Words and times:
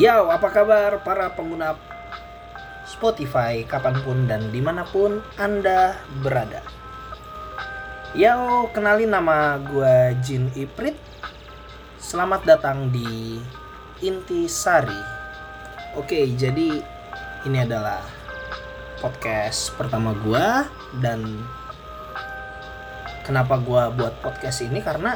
Yo, 0.00 0.32
apa 0.32 0.48
kabar 0.48 1.04
para 1.04 1.28
pengguna 1.36 1.76
Spotify 2.88 3.68
kapan 3.68 4.00
pun 4.00 4.24
dan 4.24 4.48
di 4.48 4.56
mana 4.56 4.88
pun 4.88 5.20
Anda 5.36 5.92
berada? 6.24 6.64
Yo, 8.16 8.64
kenalin 8.72 9.12
nama 9.12 9.60
gue 9.60 10.16
Jin 10.24 10.48
Iprit. 10.56 10.96
Selamat 12.00 12.48
datang 12.48 12.88
di 12.88 13.44
Intisari 14.00 15.04
Oke, 16.00 16.32
jadi 16.32 16.80
ini 17.44 17.58
adalah 17.60 18.00
podcast 19.04 19.76
pertama 19.76 20.16
gue 20.16 20.46
Dan 20.96 21.44
kenapa 23.20 23.60
gue 23.60 24.00
buat 24.00 24.16
podcast 24.24 24.64
ini? 24.64 24.80
Karena 24.80 25.12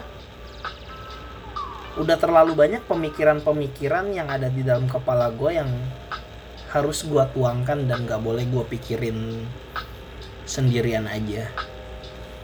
udah 1.95 2.19
terlalu 2.19 2.59
banyak 2.59 2.83
pemikiran-pemikiran 2.91 4.11
yang 4.11 4.27
ada 4.27 4.51
di 4.51 4.67
dalam 4.67 4.91
kepala 4.91 5.31
gue 5.31 5.51
yang 5.55 5.71
harus 6.75 7.07
gue 7.07 7.23
tuangkan 7.31 7.87
dan 7.87 8.03
gak 8.03 8.19
boleh 8.19 8.43
gue 8.51 8.65
pikirin 8.67 9.47
sendirian 10.43 11.07
aja. 11.07 11.47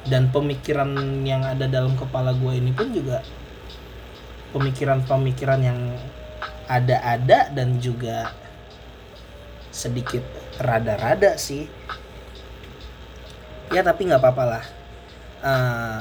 Dan 0.06 0.30
pemikiran 0.30 0.94
yang 1.26 1.42
ada 1.42 1.66
dalam 1.66 1.98
kepala 1.98 2.30
gue 2.32 2.56
ini 2.56 2.70
pun 2.70 2.94
juga 2.94 3.26
pemikiran-pemikiran 4.54 5.60
yang 5.60 5.80
ada-ada 6.70 7.50
dan 7.50 7.82
juga 7.82 8.30
sedikit 9.74 10.22
rada-rada 10.62 11.34
sih. 11.34 11.66
Ya 13.74 13.82
tapi 13.82 14.06
nggak 14.06 14.22
apa-apa 14.22 14.44
lah. 14.46 14.64
Uh, 15.40 16.00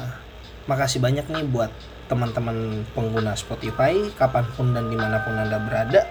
makasih 0.69 1.01
banyak 1.01 1.25
nih 1.25 1.45
buat 1.49 1.73
teman-teman 2.09 2.81
pengguna 2.97 3.37
Spotify 3.37 4.09
kapan 4.17 4.45
pun 4.57 4.73
dan 4.73 4.89
di 4.89 4.97
mana 4.97 5.21
pun 5.21 5.37
anda 5.37 5.61
berada 5.61 6.01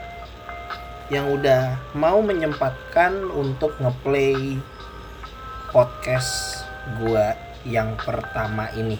yang 1.11 1.27
udah 1.35 1.75
mau 1.99 2.23
menyempatkan 2.23 3.27
untuk 3.35 3.75
ngeplay 3.83 4.63
podcast 5.75 6.63
gua 7.03 7.35
yang 7.67 7.99
pertama 7.99 8.71
ini. 8.79 8.95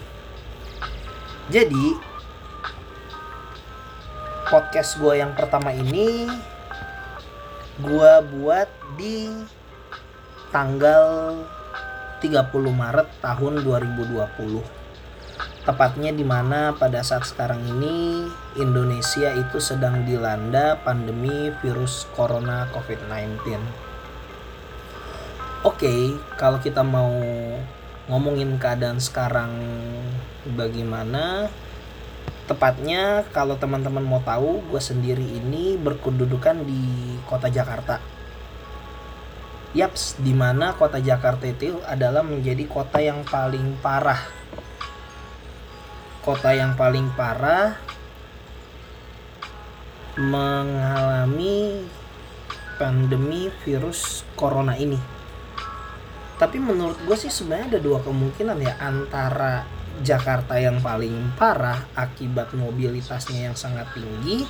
Jadi 1.47 1.95
podcast 4.51 4.99
gua 4.99 5.15
yang 5.15 5.31
pertama 5.33 5.71
ini 5.71 6.27
gua 7.79 8.19
buat 8.19 8.67
di 8.99 9.31
tanggal 10.51 11.39
30 12.19 12.51
Maret 12.51 13.07
tahun 13.23 13.63
2020 13.63 14.78
tepatnya 15.69 16.09
di 16.09 16.25
mana 16.25 16.73
pada 16.73 17.05
saat 17.05 17.29
sekarang 17.29 17.61
ini 17.61 18.25
Indonesia 18.57 19.29
itu 19.37 19.61
sedang 19.61 20.01
dilanda 20.01 20.81
pandemi 20.81 21.53
virus 21.61 22.09
corona 22.17 22.65
COVID-19. 22.73 23.61
Oke, 25.61 26.17
kalau 26.41 26.57
kita 26.57 26.81
mau 26.81 27.13
ngomongin 28.09 28.57
keadaan 28.57 28.97
sekarang 28.97 29.53
bagaimana, 30.57 31.53
tepatnya 32.49 33.29
kalau 33.29 33.53
teman-teman 33.53 34.01
mau 34.01 34.25
tahu, 34.25 34.65
gue 34.73 34.81
sendiri 34.81 35.21
ini 35.21 35.77
berkedudukan 35.77 36.65
di 36.65 37.13
kota 37.29 37.45
Jakarta. 37.45 38.01
Yaps, 39.77 40.17
di 40.17 40.33
mana 40.33 40.73
kota 40.73 40.97
Jakarta 40.97 41.45
itu 41.45 41.77
adalah 41.85 42.25
menjadi 42.25 42.65
kota 42.65 42.97
yang 42.97 43.21
paling 43.21 43.77
parah 43.85 44.38
kota 46.23 46.51
yang 46.51 46.75
paling 46.75 47.09
parah 47.15 47.79
mengalami 50.19 51.87
pandemi 52.75 53.47
virus 53.63 54.27
corona 54.35 54.75
ini. 54.75 54.99
Tapi 56.39 56.55
menurut 56.59 56.95
gue 57.03 57.15
sih 57.19 57.31
sebenarnya 57.31 57.75
ada 57.75 57.79
dua 57.83 57.99
kemungkinan 57.99 58.57
ya 58.63 58.79
antara 58.79 59.67
Jakarta 59.99 60.55
yang 60.55 60.79
paling 60.79 61.35
parah 61.35 61.91
akibat 61.95 62.55
mobilitasnya 62.55 63.51
yang 63.51 63.55
sangat 63.59 63.91
tinggi 63.91 64.47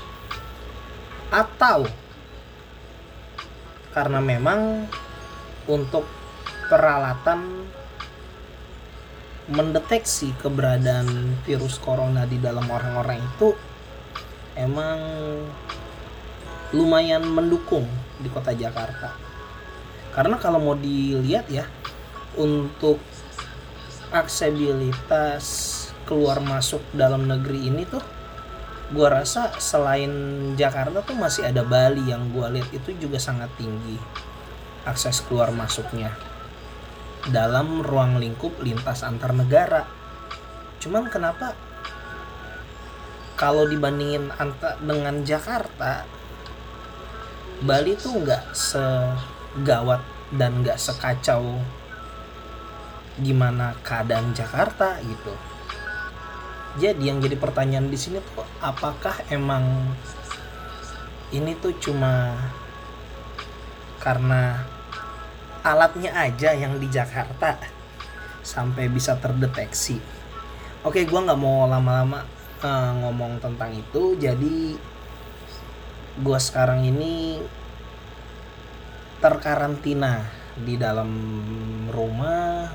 atau 1.34 1.90
karena 3.90 4.22
memang 4.22 4.86
untuk 5.66 6.06
peralatan 6.70 7.66
mendeteksi 9.50 10.38
keberadaan 10.38 11.36
virus 11.42 11.82
corona 11.82 12.30
di 12.30 12.38
dalam 12.38 12.70
orang-orang 12.70 13.18
itu 13.18 13.58
emang 14.54 15.00
lumayan 16.70 17.26
mendukung 17.26 17.90
di 18.22 18.30
kota 18.30 18.54
Jakarta. 18.54 19.18
Karena 20.14 20.38
kalau 20.38 20.62
mau 20.62 20.78
dilihat 20.78 21.50
ya 21.50 21.66
untuk 22.38 23.02
aksesibilitas 24.14 25.46
keluar 26.06 26.42
masuk 26.42 26.82
dalam 26.94 27.26
negeri 27.26 27.70
ini 27.70 27.86
tuh 27.86 28.02
gua 28.90 29.22
rasa 29.22 29.54
selain 29.62 30.10
Jakarta 30.58 31.06
tuh 31.06 31.14
masih 31.14 31.46
ada 31.46 31.62
Bali 31.62 32.10
yang 32.10 32.34
gua 32.34 32.50
lihat 32.50 32.70
itu 32.74 32.98
juga 32.98 33.22
sangat 33.22 33.54
tinggi 33.58 33.98
akses 34.86 35.22
keluar 35.30 35.54
masuknya 35.54 36.10
dalam 37.28 37.84
ruang 37.84 38.16
lingkup 38.16 38.64
lintas 38.64 39.04
antar 39.04 39.36
negara. 39.36 39.84
Cuman 40.80 41.12
kenapa 41.12 41.52
kalau 43.36 43.68
dibandingin 43.68 44.32
antar 44.40 44.80
dengan 44.80 45.28
Jakarta, 45.28 46.08
Bali 47.60 48.00
tuh 48.00 48.24
nggak 48.24 48.56
segawat 48.56 50.00
dan 50.32 50.64
nggak 50.64 50.80
sekacau 50.80 51.60
gimana 53.20 53.76
keadaan 53.84 54.32
Jakarta 54.32 54.96
gitu. 55.04 55.36
Jadi 56.80 57.12
yang 57.12 57.20
jadi 57.20 57.36
pertanyaan 57.36 57.92
di 57.92 58.00
sini 58.00 58.24
tuh 58.24 58.48
apakah 58.64 59.28
emang 59.28 59.92
ini 61.36 61.52
tuh 61.60 61.76
cuma 61.84 62.40
karena 64.00 64.64
alatnya 65.64 66.16
aja 66.16 66.56
yang 66.56 66.80
di 66.80 66.88
Jakarta 66.88 67.60
sampai 68.40 68.88
bisa 68.88 69.20
terdeteksi. 69.20 70.00
Oke, 70.82 71.04
gue 71.04 71.20
nggak 71.20 71.40
mau 71.40 71.68
lama-lama 71.68 72.24
uh, 72.64 72.92
ngomong 73.04 73.44
tentang 73.44 73.76
itu. 73.76 74.16
Jadi 74.16 74.80
gue 76.20 76.40
sekarang 76.40 76.88
ini 76.88 77.44
terkarantina 79.20 80.24
di 80.56 80.80
dalam 80.80 81.12
rumah 81.92 82.72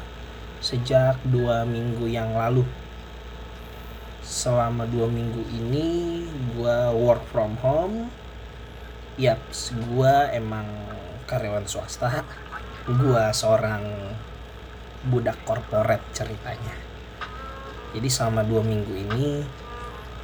sejak 0.61 1.21
dua 1.25 1.65
minggu 1.65 2.05
yang 2.09 2.37
lalu. 2.37 2.65
Selama 4.25 4.89
dua 4.89 5.09
minggu 5.09 5.41
ini 5.53 6.25
gue 6.57 6.77
work 6.93 7.25
from 7.33 7.57
home. 7.65 8.09
Yap, 9.17 9.41
gue 9.73 10.15
emang 10.35 10.67
karyawan 11.25 11.65
swasta 11.65 12.27
gua 12.85 13.33
seorang 13.33 13.81
budak 15.09 15.41
korporat 15.49 16.05
ceritanya 16.13 16.77
jadi 17.97 18.09
selama 18.11 18.45
dua 18.45 18.61
minggu 18.61 18.93
ini 18.93 19.41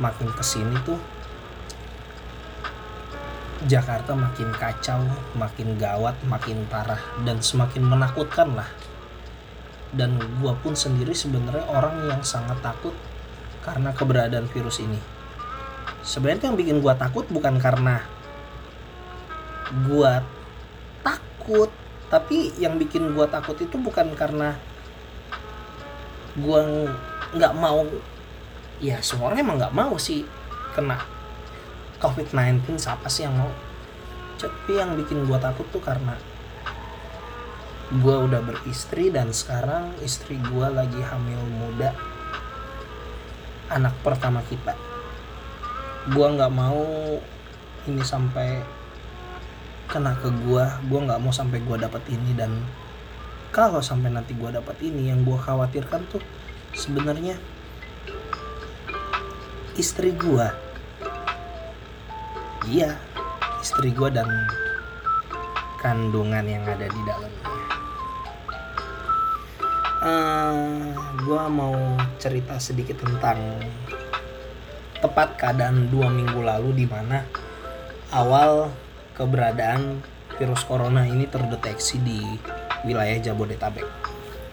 makin 0.00 0.28
ke 0.32 0.44
sini 0.44 0.76
tuh 0.84 1.00
Jakarta 3.60 4.16
makin 4.16 4.56
kacau, 4.56 5.04
makin 5.36 5.76
gawat, 5.76 6.16
makin 6.24 6.64
parah 6.72 6.96
dan 7.28 7.44
semakin 7.44 7.84
menakutkan 7.84 8.56
lah. 8.56 8.64
Dan 9.92 10.16
gua 10.40 10.56
pun 10.56 10.72
sendiri 10.72 11.12
sebenarnya 11.12 11.68
orang 11.68 12.08
yang 12.08 12.24
sangat 12.24 12.56
takut 12.64 12.96
karena 13.60 13.92
keberadaan 13.92 14.48
virus 14.48 14.80
ini. 14.80 14.96
Sebenarnya 16.00 16.48
yang 16.48 16.56
bikin 16.56 16.80
gua 16.80 16.96
takut 16.96 17.28
bukan 17.28 17.60
karena 17.60 18.00
gua 19.84 20.24
takut 21.04 21.68
tapi 22.10 22.50
yang 22.58 22.74
bikin 22.74 23.14
gue 23.14 23.26
takut 23.30 23.54
itu 23.54 23.78
bukan 23.78 24.10
karena 24.18 24.58
gue 26.34 26.60
nggak 27.38 27.54
mau. 27.54 27.86
Ya 28.82 28.98
semua 28.98 29.30
orang 29.30 29.46
emang 29.46 29.56
nggak 29.62 29.76
mau 29.76 29.94
sih 29.94 30.26
kena 30.74 30.98
covid-19 32.02 32.74
siapa 32.82 33.06
sih 33.06 33.30
yang 33.30 33.38
mau? 33.38 33.52
Tapi 34.42 34.72
yang 34.74 34.98
bikin 34.98 35.22
gue 35.22 35.38
takut 35.38 35.70
tuh 35.70 35.78
karena 35.78 36.18
gue 37.94 38.16
udah 38.26 38.42
beristri 38.42 39.14
dan 39.14 39.30
sekarang 39.30 39.94
istri 40.02 40.34
gue 40.34 40.66
lagi 40.66 40.98
hamil 40.98 41.38
muda. 41.46 41.94
Anak 43.70 43.94
pertama 44.02 44.42
kita. 44.50 44.74
Gue 46.10 46.26
nggak 46.26 46.50
mau 46.50 46.82
ini 47.86 48.02
sampai 48.02 48.79
kena 49.90 50.14
ke 50.22 50.30
gua 50.46 50.78
gua 50.86 51.00
nggak 51.10 51.20
mau 51.20 51.34
sampai 51.34 51.58
gua 51.66 51.76
dapat 51.76 52.06
ini. 52.08 52.32
Dan 52.32 52.62
kalau 53.50 53.82
sampai 53.82 54.14
nanti 54.14 54.32
gua 54.38 54.54
dapat 54.54 54.78
ini 54.80 55.10
yang 55.10 55.26
gua 55.26 55.36
khawatirkan 55.36 56.06
tuh 56.08 56.22
sebenarnya 56.72 57.36
istri 59.74 60.14
gua. 60.14 60.54
Iya 62.70 63.10
istri 63.60 63.92
gue 63.92 64.08
dan 64.08 64.26
kandungan 65.76 66.44
yang 66.48 66.64
ada 66.64 66.88
di 66.88 67.00
dalamnya. 67.04 67.48
Uh, 70.00 70.96
gue 71.20 71.42
mau 71.52 71.76
cerita 72.16 72.56
sedikit 72.56 73.04
tentang 73.04 73.36
tepat 75.04 75.36
keadaan 75.36 75.92
dua 75.92 76.08
minggu 76.08 76.40
lalu 76.40 76.72
di 76.72 76.86
mana 76.88 77.20
awal 78.16 78.72
keberadaan 79.20 80.00
virus 80.40 80.64
corona 80.64 81.04
ini 81.04 81.28
terdeteksi 81.28 82.00
di 82.00 82.24
wilayah 82.88 83.20
Jabodetabek. 83.20 83.84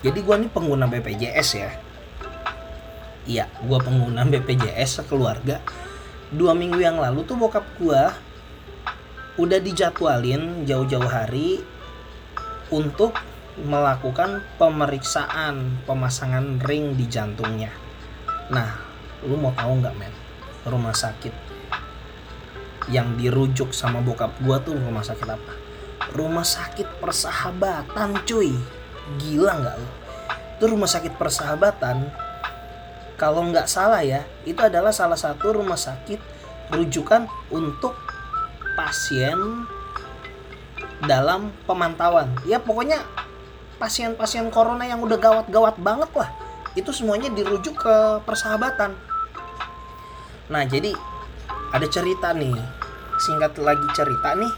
Jadi 0.04 0.20
gue 0.20 0.36
nih 0.36 0.52
pengguna 0.52 0.92
BPJS 0.92 1.50
ya. 1.56 1.72
Iya, 3.24 3.48
gue 3.64 3.80
pengguna 3.80 4.28
BPJS 4.36 5.04
sekeluarga. 5.04 5.64
Dua 6.28 6.52
minggu 6.52 6.84
yang 6.84 7.00
lalu 7.00 7.24
tuh 7.24 7.40
bokap 7.40 7.64
gue 7.80 8.04
udah 9.40 9.60
dijadwalin 9.64 10.68
jauh-jauh 10.68 11.08
hari 11.08 11.64
untuk 12.68 13.16
melakukan 13.64 14.44
pemeriksaan 14.60 15.80
pemasangan 15.88 16.60
ring 16.68 17.00
di 17.00 17.08
jantungnya. 17.08 17.72
Nah, 18.52 18.76
lu 19.24 19.40
mau 19.40 19.56
tahu 19.56 19.80
nggak 19.80 19.96
men? 19.96 20.12
Rumah 20.68 20.92
sakit 20.92 21.47
yang 22.88 23.20
dirujuk 23.20 23.76
sama 23.76 24.00
bokap 24.00 24.32
gua 24.44 24.60
tuh 24.64 24.76
rumah 24.76 25.04
sakit 25.04 25.28
apa? 25.28 25.54
rumah 26.16 26.46
sakit 26.46 27.04
persahabatan 27.04 28.16
cuy. 28.24 28.54
Gila 29.20 29.54
nggak 29.60 29.76
lo 29.80 29.90
itu 30.58 30.66
rumah 30.66 30.90
sakit 30.90 31.22
persahabatan 31.22 32.10
kalau 33.14 33.46
nggak 33.46 33.70
salah 33.70 34.02
ya 34.02 34.26
itu 34.42 34.58
adalah 34.58 34.90
salah 34.90 35.14
satu 35.14 35.54
rumah 35.54 35.78
sakit 35.78 36.18
rujukan 36.74 37.30
untuk 37.54 37.94
pasien 38.74 39.38
dalam 41.06 41.54
pemantauan. 41.70 42.34
Ya 42.50 42.58
pokoknya 42.58 43.06
pasien-pasien 43.78 44.50
corona 44.50 44.90
yang 44.90 44.98
udah 45.06 45.22
gawat-gawat 45.22 45.78
banget 45.78 46.10
lah 46.18 46.34
itu 46.74 46.90
semuanya 46.90 47.30
dirujuk 47.30 47.78
ke 47.78 47.96
persahabatan. 48.26 48.98
Nah 50.50 50.66
jadi 50.66 50.98
ada 51.72 51.88
cerita 51.88 52.32
nih 52.32 52.56
singkat 53.20 53.58
lagi 53.60 53.88
cerita 53.92 54.30
nih. 54.38 54.54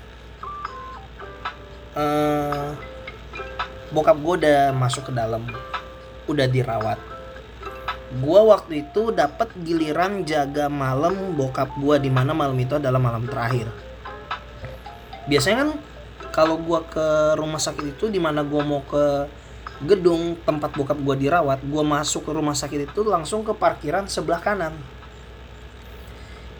Uh, 1.98 2.70
bokap 3.90 4.18
gue 4.22 4.34
udah 4.46 4.70
masuk 4.78 5.10
ke 5.10 5.12
dalam 5.16 5.48
udah 6.30 6.46
dirawat. 6.46 7.00
Gue 8.10 8.40
waktu 8.42 8.90
itu 8.90 9.14
dapat 9.14 9.54
giliran 9.62 10.26
jaga 10.26 10.70
malam 10.70 11.34
bokap 11.38 11.74
gue 11.78 11.96
di 12.02 12.10
mana 12.14 12.34
malam 12.34 12.58
itu 12.58 12.78
adalah 12.78 13.02
malam 13.02 13.26
terakhir. 13.26 13.70
Biasanya 15.26 15.58
kan 15.66 15.72
kalau 16.30 16.62
gue 16.62 16.80
ke 16.94 17.08
rumah 17.38 17.62
sakit 17.62 17.98
itu 17.98 18.06
di 18.10 18.22
mana 18.22 18.46
gue 18.46 18.62
mau 18.62 18.86
ke 18.86 19.26
gedung 19.80 20.36
tempat 20.44 20.76
bokap 20.76 21.00
gue 21.00 21.16
dirawat 21.28 21.64
gue 21.64 21.84
masuk 21.88 22.28
ke 22.28 22.32
rumah 22.36 22.52
sakit 22.52 22.92
itu 22.92 23.00
langsung 23.08 23.48
ke 23.48 23.56
parkiran 23.56 24.12
sebelah 24.12 24.44
kanan 24.44 24.76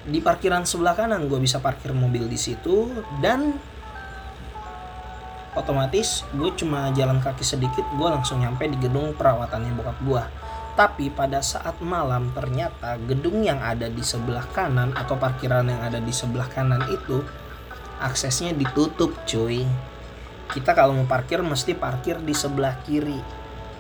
di 0.10 0.20
parkiran 0.20 0.66
sebelah 0.66 0.98
kanan 0.98 1.30
gue 1.30 1.40
bisa 1.40 1.62
parkir 1.62 1.94
mobil 1.94 2.26
di 2.26 2.36
situ 2.36 2.90
dan 3.22 3.54
otomatis 5.54 6.26
gue 6.34 6.50
cuma 6.58 6.90
jalan 6.98 7.22
kaki 7.22 7.46
sedikit 7.46 7.86
gue 7.96 8.10
langsung 8.10 8.42
nyampe 8.42 8.66
di 8.66 8.78
gedung 8.82 9.14
perawatannya 9.14 9.72
bokap 9.78 9.98
gue 10.02 10.24
tapi 10.80 11.12
pada 11.12 11.44
saat 11.44 11.76
malam 11.84 12.32
ternyata 12.32 12.96
gedung 13.04 13.44
yang 13.44 13.60
ada 13.60 13.92
di 13.92 14.00
sebelah 14.00 14.48
kanan 14.56 14.96
atau 14.96 15.20
parkiran 15.20 15.68
yang 15.68 15.84
ada 15.84 16.00
di 16.00 16.14
sebelah 16.16 16.48
kanan 16.48 16.80
itu 16.88 17.20
aksesnya 18.00 18.56
ditutup 18.56 19.12
cuy. 19.28 19.68
Kita 20.50 20.72
kalau 20.72 20.96
mau 20.96 21.04
parkir 21.04 21.44
mesti 21.44 21.76
parkir 21.76 22.24
di 22.24 22.32
sebelah 22.32 22.80
kiri 22.88 23.39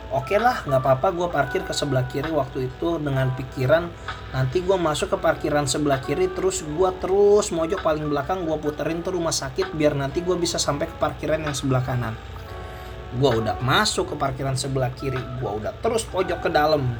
oke 0.09 0.25
okay 0.25 0.41
lah 0.41 0.65
nggak 0.65 0.81
apa-apa 0.81 1.07
gue 1.13 1.27
parkir 1.29 1.61
ke 1.61 1.73
sebelah 1.73 2.05
kiri 2.09 2.33
waktu 2.33 2.69
itu 2.69 2.97
dengan 2.97 3.29
pikiran 3.37 3.89
nanti 4.33 4.65
gue 4.65 4.77
masuk 4.77 5.13
ke 5.13 5.17
parkiran 5.21 5.69
sebelah 5.69 6.01
kiri 6.01 6.29
terus 6.33 6.65
gue 6.65 6.89
terus 6.97 7.53
mojok 7.53 7.81
paling 7.85 8.09
belakang 8.09 8.41
gue 8.45 8.57
puterin 8.57 9.05
tuh 9.05 9.17
rumah 9.17 9.33
sakit 9.33 9.73
biar 9.77 9.93
nanti 9.93 10.25
gue 10.25 10.33
bisa 10.33 10.57
sampai 10.57 10.89
ke 10.89 10.95
parkiran 10.97 11.45
yang 11.45 11.53
sebelah 11.53 11.85
kanan. 11.85 12.17
Gue 13.09 13.41
udah 13.41 13.57
masuk 13.61 14.13
ke 14.13 14.15
parkiran 14.17 14.57
sebelah 14.57 14.93
kiri 14.93 15.17
gue 15.17 15.49
udah 15.49 15.73
terus 15.81 16.05
pojok 16.05 16.45
ke 16.45 16.49
dalam. 16.49 16.97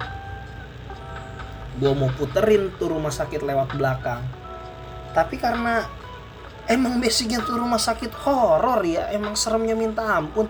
Gue 1.78 1.92
mau 1.94 2.10
puterin 2.14 2.74
tuh 2.78 2.94
rumah 2.94 3.14
sakit 3.14 3.42
lewat 3.46 3.78
belakang. 3.78 4.22
Tapi 5.14 5.38
karena 5.42 5.86
emang 6.70 7.02
basicnya 7.02 7.42
tuh 7.42 7.58
rumah 7.58 7.82
sakit 7.82 8.14
horor 8.22 8.86
ya 8.86 9.10
emang 9.10 9.34
seremnya 9.34 9.74
minta 9.74 10.06
ampun 10.06 10.46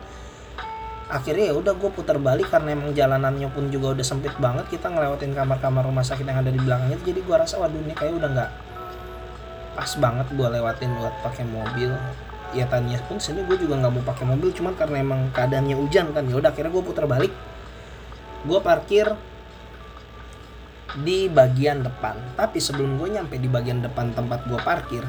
akhirnya 1.09 1.49
ya 1.49 1.55
udah 1.57 1.73
gue 1.73 1.89
putar 1.89 2.21
balik 2.21 2.53
karena 2.53 2.77
emang 2.77 2.93
jalanannya 2.93 3.49
pun 3.49 3.73
juga 3.73 3.97
udah 3.97 4.05
sempit 4.05 4.33
banget 4.37 4.69
kita 4.69 4.93
ngelewatin 4.93 5.33
kamar-kamar 5.33 5.81
rumah 5.81 6.05
sakit 6.05 6.21
yang 6.21 6.45
ada 6.45 6.53
di 6.53 6.61
belakang 6.61 6.93
itu 6.93 7.09
jadi 7.09 7.19
gue 7.25 7.35
rasa 7.35 7.57
waduh 7.57 7.81
ini 7.81 7.97
kayak 7.97 8.13
udah 8.21 8.29
nggak 8.29 8.51
pas 9.79 9.91
banget 9.95 10.27
gue 10.35 10.47
lewatin 10.59 10.91
buat 10.99 11.15
pakai 11.23 11.47
mobil. 11.47 11.95
Ya 12.49 12.65
tanya 12.65 12.99
pun 13.07 13.15
sini 13.15 13.45
gue 13.47 13.55
juga 13.55 13.79
nggak 13.79 13.93
mau 13.95 14.03
pakai 14.03 14.25
mobil 14.27 14.49
cuman 14.51 14.73
karena 14.75 14.99
emang 14.99 15.31
keadaannya 15.31 15.75
hujan 15.79 16.11
kan 16.11 16.27
ya 16.27 16.35
udah 16.35 16.51
akhirnya 16.51 16.71
gue 16.75 16.83
putar 16.83 17.05
balik. 17.07 17.31
Gue 18.43 18.59
parkir 18.59 19.07
di 20.99 21.31
bagian 21.31 21.85
depan. 21.85 22.19
Tapi 22.35 22.59
sebelum 22.59 22.99
gue 22.99 23.07
nyampe 23.15 23.39
di 23.39 23.47
bagian 23.47 23.79
depan 23.79 24.11
tempat 24.11 24.43
gue 24.51 24.59
parkir 24.59 25.07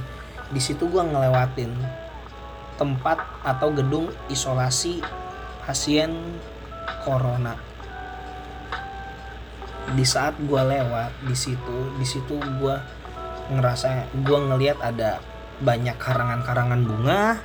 di 0.50 0.60
situ 0.62 0.86
gue 0.86 1.02
ngelewatin 1.02 1.70
tempat 2.78 3.22
atau 3.42 3.70
gedung 3.74 4.10
isolasi 4.30 5.02
pasien 5.70 6.10
corona. 7.06 7.54
Di 9.94 10.02
saat 10.02 10.34
gue 10.42 10.58
lewat 10.58 11.14
di 11.22 11.36
situ 11.38 11.94
di 11.94 12.02
situ 12.02 12.42
gue 12.42 12.74
ngerasa 13.54 14.10
gue 14.18 14.38
ngelihat 14.50 14.82
ada 14.82 15.22
banyak 15.62 15.94
karangan-karangan 15.94 16.82
bunga. 16.82 17.38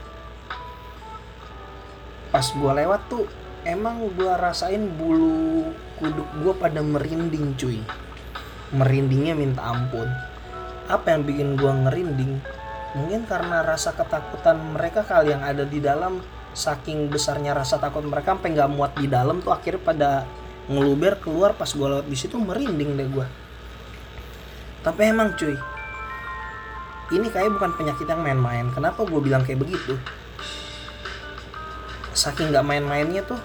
Pas 2.34 2.50
gue 2.50 2.72
lewat 2.82 3.14
tuh 3.14 3.30
emang 3.62 4.10
gue 4.18 4.34
rasain 4.42 4.90
bulu 4.98 5.70
kuduk 6.02 6.26
gue 6.42 6.54
pada 6.58 6.82
merinding 6.82 7.54
cuy. 7.62 7.78
Merindingnya 8.74 9.38
minta 9.38 9.70
ampun. 9.70 10.10
Apa 10.90 11.14
yang 11.14 11.30
bikin 11.30 11.62
gue 11.62 11.70
ngerinding? 11.70 12.42
Mungkin 12.98 13.30
karena 13.30 13.62
rasa 13.62 13.94
ketakutan 13.94 14.58
mereka 14.74 15.06
kali 15.06 15.30
yang 15.30 15.46
ada 15.46 15.62
di 15.62 15.78
dalam 15.78 16.26
saking 16.56 17.12
besarnya 17.12 17.52
rasa 17.52 17.78
takut 17.78 18.02
mereka 18.08 18.34
sampai 18.34 18.56
nggak 18.56 18.72
muat 18.72 18.92
di 18.96 19.12
dalam 19.12 19.44
tuh 19.44 19.52
akhirnya 19.52 19.84
pada 19.84 20.12
ngeluber 20.72 21.20
keluar 21.20 21.54
pas 21.54 21.68
gue 21.68 21.84
lewat 21.84 22.08
di 22.08 22.18
situ 22.18 22.40
merinding 22.40 22.96
deh 22.98 23.08
gue 23.12 23.28
tapi 24.82 25.02
emang 25.12 25.36
cuy 25.36 25.54
ini 27.14 27.30
kayak 27.30 27.54
bukan 27.54 27.78
penyakit 27.78 28.10
yang 28.10 28.26
main-main. 28.26 28.66
Kenapa 28.74 29.06
gue 29.06 29.22
bilang 29.22 29.46
kayak 29.46 29.62
begitu? 29.62 29.94
Saking 32.18 32.50
nggak 32.50 32.66
main-mainnya 32.66 33.22
tuh 33.22 33.38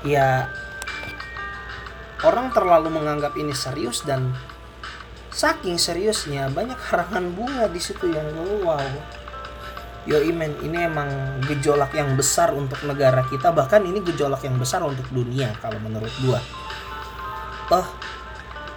ya 0.00 0.48
orang 2.24 2.48
terlalu 2.56 2.88
menganggap 2.88 3.36
ini 3.36 3.52
serius 3.52 4.00
dan 4.00 4.32
saking 5.28 5.76
seriusnya 5.76 6.48
banyak 6.48 6.78
karangan 6.88 7.28
bunga 7.36 7.68
di 7.68 7.76
situ 7.76 8.08
yang 8.08 8.32
wow 8.64 8.80
Yo 10.08 10.16
imen 10.16 10.56
ini 10.64 10.88
emang 10.88 11.08
gejolak 11.44 11.92
yang 11.92 12.16
besar 12.16 12.56
untuk 12.56 12.80
negara 12.88 13.20
kita 13.28 13.52
bahkan 13.52 13.84
ini 13.84 14.00
gejolak 14.00 14.40
yang 14.40 14.56
besar 14.56 14.80
untuk 14.80 15.04
dunia 15.12 15.52
kalau 15.60 15.76
menurut 15.76 16.12
gua. 16.24 16.40
Toh 17.68 17.84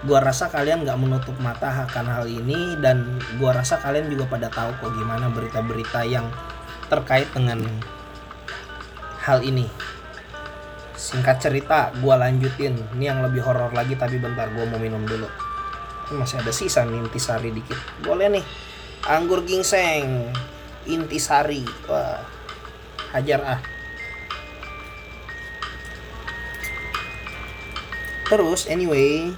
gua 0.04 0.20
rasa 0.20 0.52
kalian 0.52 0.84
nggak 0.84 1.00
menutup 1.00 1.32
mata 1.40 1.88
akan 1.88 2.06
hal 2.12 2.26
ini 2.28 2.76
dan 2.84 3.24
gua 3.40 3.56
rasa 3.56 3.80
kalian 3.80 4.12
juga 4.12 4.28
pada 4.28 4.52
tahu 4.52 4.76
kok 4.84 4.92
gimana 5.00 5.32
berita-berita 5.32 6.04
yang 6.04 6.28
terkait 6.92 7.32
dengan 7.32 7.64
hal 9.24 9.40
ini. 9.48 9.72
Singkat 11.00 11.40
cerita 11.40 11.96
gua 12.04 12.20
lanjutin. 12.20 12.76
Ini 13.00 13.16
yang 13.16 13.24
lebih 13.24 13.48
horor 13.48 13.72
lagi 13.72 13.96
tapi 13.96 14.20
bentar 14.20 14.52
gua 14.52 14.68
mau 14.68 14.76
minum 14.76 15.08
dulu. 15.08 15.32
Masih 16.20 16.44
ada 16.44 16.52
sisa 16.52 16.84
nih 16.84 17.00
intisari 17.00 17.48
dikit. 17.56 17.80
Boleh 18.04 18.28
nih. 18.28 18.46
Anggur 19.08 19.48
gingseng 19.48 20.36
intisari. 20.88 21.64
Wah 21.88 22.24
hajar 23.14 23.42
ah. 23.46 23.62
Terus 28.28 28.66
anyway 28.66 29.30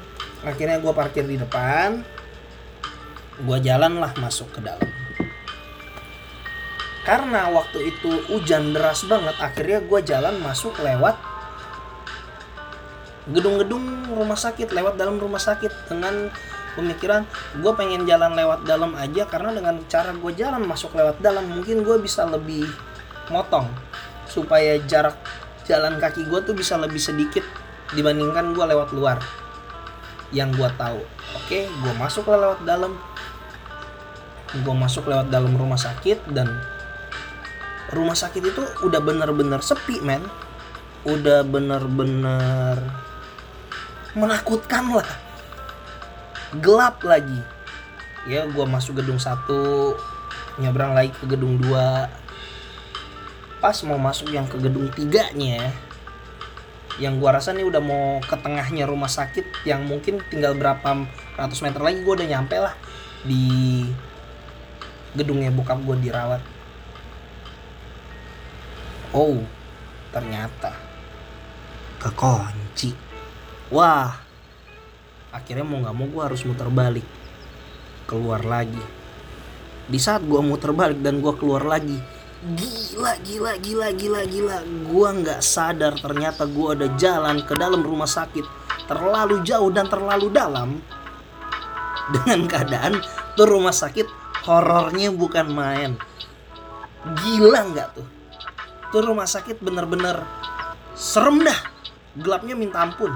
akhirnya 0.46 0.80
gue 0.80 0.94
parkir 0.96 1.26
di 1.28 1.36
depan. 1.36 2.06
Gue 3.44 3.58
jalan 3.60 4.00
lah 4.00 4.16
masuk 4.16 4.48
ke 4.56 4.64
dalam. 4.64 4.92
Karena 7.06 7.54
waktu 7.54 7.94
itu 7.94 8.10
hujan 8.32 8.74
deras 8.74 9.06
banget 9.06 9.38
akhirnya 9.38 9.80
gue 9.86 10.00
jalan 10.02 10.36
masuk 10.42 10.74
lewat 10.82 11.14
gedung-gedung 13.26 14.06
rumah 14.14 14.38
sakit 14.38 14.70
lewat 14.70 15.02
dalam 15.02 15.18
rumah 15.18 15.42
sakit 15.42 15.90
dengan 15.90 16.30
pemikiran 16.76 17.24
gue 17.58 17.72
pengen 17.74 18.04
jalan 18.04 18.36
lewat 18.36 18.68
dalam 18.68 18.94
aja 19.00 19.24
karena 19.26 19.56
dengan 19.56 19.80
cara 19.88 20.12
gue 20.12 20.32
jalan 20.36 20.62
masuk 20.68 20.94
lewat 20.94 21.24
dalam 21.24 21.48
mungkin 21.48 21.82
gue 21.82 21.98
bisa 22.04 22.28
lebih 22.28 22.68
motong 23.32 23.72
supaya 24.30 24.78
jarak 24.86 25.16
jalan 25.66 25.98
kaki 25.98 26.28
gue 26.28 26.40
tuh 26.46 26.54
bisa 26.54 26.78
lebih 26.78 27.02
sedikit 27.02 27.42
dibandingkan 27.96 28.54
gue 28.54 28.66
lewat 28.66 28.90
luar 28.94 29.18
yang 30.34 30.50
gue 30.54 30.70
tahu. 30.78 31.02
Oke 31.38 31.70
gue 31.70 31.94
masuk 31.96 32.28
lewat 32.28 32.66
dalam. 32.66 32.98
Gue 34.56 34.76
masuk 34.76 35.08
lewat 35.12 35.28
dalam 35.30 35.52
rumah 35.56 35.78
sakit 35.78 36.32
dan 36.32 36.48
rumah 37.92 38.16
sakit 38.16 38.42
itu 38.42 38.64
udah 38.84 39.02
bener-bener 39.04 39.60
sepi 39.62 40.02
men. 40.02 40.24
Udah 41.06 41.46
bener-bener 41.46 42.82
menakutkan 44.18 44.90
lah 44.90 45.25
gelap 46.62 47.04
lagi. 47.04 47.42
Ya 48.26 48.46
gue 48.50 48.66
masuk 48.66 49.00
gedung 49.02 49.22
satu 49.22 49.94
nyebrang 50.60 50.96
lagi 50.96 51.12
ke 51.12 51.28
gedung 51.28 51.60
2 51.60 52.26
pas 53.60 53.76
mau 53.84 53.98
masuk 53.98 54.30
yang 54.32 54.46
ke 54.46 54.62
gedung 54.62 54.88
tiganya 54.94 55.74
yang 56.96 57.20
gua 57.20 57.36
rasa 57.40 57.52
nih 57.52 57.68
udah 57.68 57.82
mau 57.84 58.24
ke 58.24 58.36
tengahnya 58.40 58.88
rumah 58.88 59.12
sakit 59.12 59.68
yang 59.68 59.84
mungkin 59.84 60.24
tinggal 60.32 60.56
berapa 60.56 61.04
ratus 61.36 61.60
meter 61.60 61.84
lagi 61.84 62.00
gue 62.00 62.14
udah 62.16 62.28
nyampe 62.30 62.56
lah 62.56 62.72
di 63.28 63.84
gedungnya 65.16 65.52
bokap 65.52 65.80
gue 65.84 65.98
dirawat. 66.08 66.40
Oh 69.12 69.44
ternyata. 70.16 70.72
Kekunci. 72.00 72.96
Wah 73.74 74.25
akhirnya 75.36 75.68
mau 75.68 75.84
nggak 75.84 75.96
mau 75.96 76.08
gue 76.08 76.24
harus 76.24 76.42
muter 76.48 76.72
balik. 76.72 77.08
Keluar 78.08 78.42
lagi. 78.48 78.80
Di 79.86 80.00
saat 80.00 80.24
gue 80.24 80.40
muter 80.40 80.72
balik 80.72 81.04
dan 81.04 81.20
gue 81.20 81.34
keluar 81.36 81.68
lagi 81.68 82.16
gila 82.54 83.18
gila 83.26 83.58
gila 83.58 83.88
gila 83.98 84.22
gila. 84.30 84.58
Gue 84.86 85.10
nggak 85.10 85.42
sadar 85.42 85.98
ternyata 85.98 86.46
gue 86.46 86.68
ada 86.78 86.88
jalan 86.94 87.42
ke 87.42 87.58
dalam 87.58 87.82
rumah 87.82 88.06
sakit. 88.06 88.46
Terlalu 88.86 89.42
jauh 89.42 89.74
dan 89.74 89.90
terlalu 89.90 90.30
dalam. 90.30 90.78
Dengan 92.14 92.46
keadaan 92.46 93.02
tuh 93.34 93.50
rumah 93.50 93.74
sakit 93.74 94.06
horornya 94.46 95.10
bukan 95.10 95.50
main. 95.50 95.92
Gila 97.18 97.62
nggak 97.74 97.88
tuh? 97.98 98.08
Tuh 98.94 99.02
rumah 99.02 99.26
sakit 99.26 99.58
bener-bener 99.58 100.22
serem 100.94 101.42
dah. 101.42 101.60
Gelapnya 102.14 102.54
minta 102.54 102.86
ampun 102.86 103.10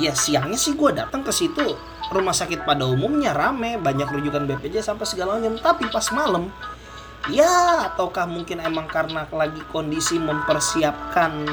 ya 0.00 0.16
siangnya 0.16 0.56
sih 0.56 0.72
gue 0.74 0.90
datang 0.96 1.20
ke 1.20 1.28
situ. 1.30 1.76
Rumah 2.10 2.34
sakit 2.34 2.66
pada 2.66 2.82
umumnya 2.88 3.36
rame 3.36 3.76
banyak 3.78 4.10
rujukan 4.10 4.42
BPJS 4.48 4.90
sampai 4.90 5.06
segala 5.06 5.38
macam. 5.38 5.54
Tapi 5.60 5.84
pas 5.92 6.08
malam 6.10 6.50
ya 7.28 7.92
ataukah 7.92 8.24
mungkin 8.24 8.64
emang 8.64 8.88
karena 8.88 9.28
lagi 9.28 9.60
kondisi 9.68 10.16
mempersiapkan 10.16 11.44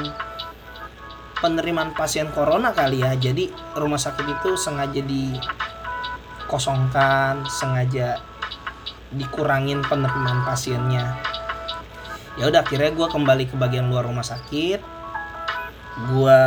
penerimaan 1.38 1.94
pasien 1.94 2.26
corona 2.32 2.72
kali 2.72 3.04
ya? 3.04 3.12
Jadi 3.14 3.52
rumah 3.76 4.00
sakit 4.00 4.26
itu 4.26 4.56
sengaja 4.56 5.04
dikosongkan 5.04 7.44
sengaja 7.46 8.18
dikurangin 9.12 9.84
penerimaan 9.84 10.48
pasiennya. 10.48 11.20
Ya 12.40 12.48
udah 12.48 12.62
akhirnya 12.62 12.94
gue 12.94 13.06
kembali 13.10 13.50
ke 13.50 13.56
bagian 13.58 13.90
luar 13.90 14.06
rumah 14.06 14.24
sakit. 14.24 14.80
Gue 16.10 16.40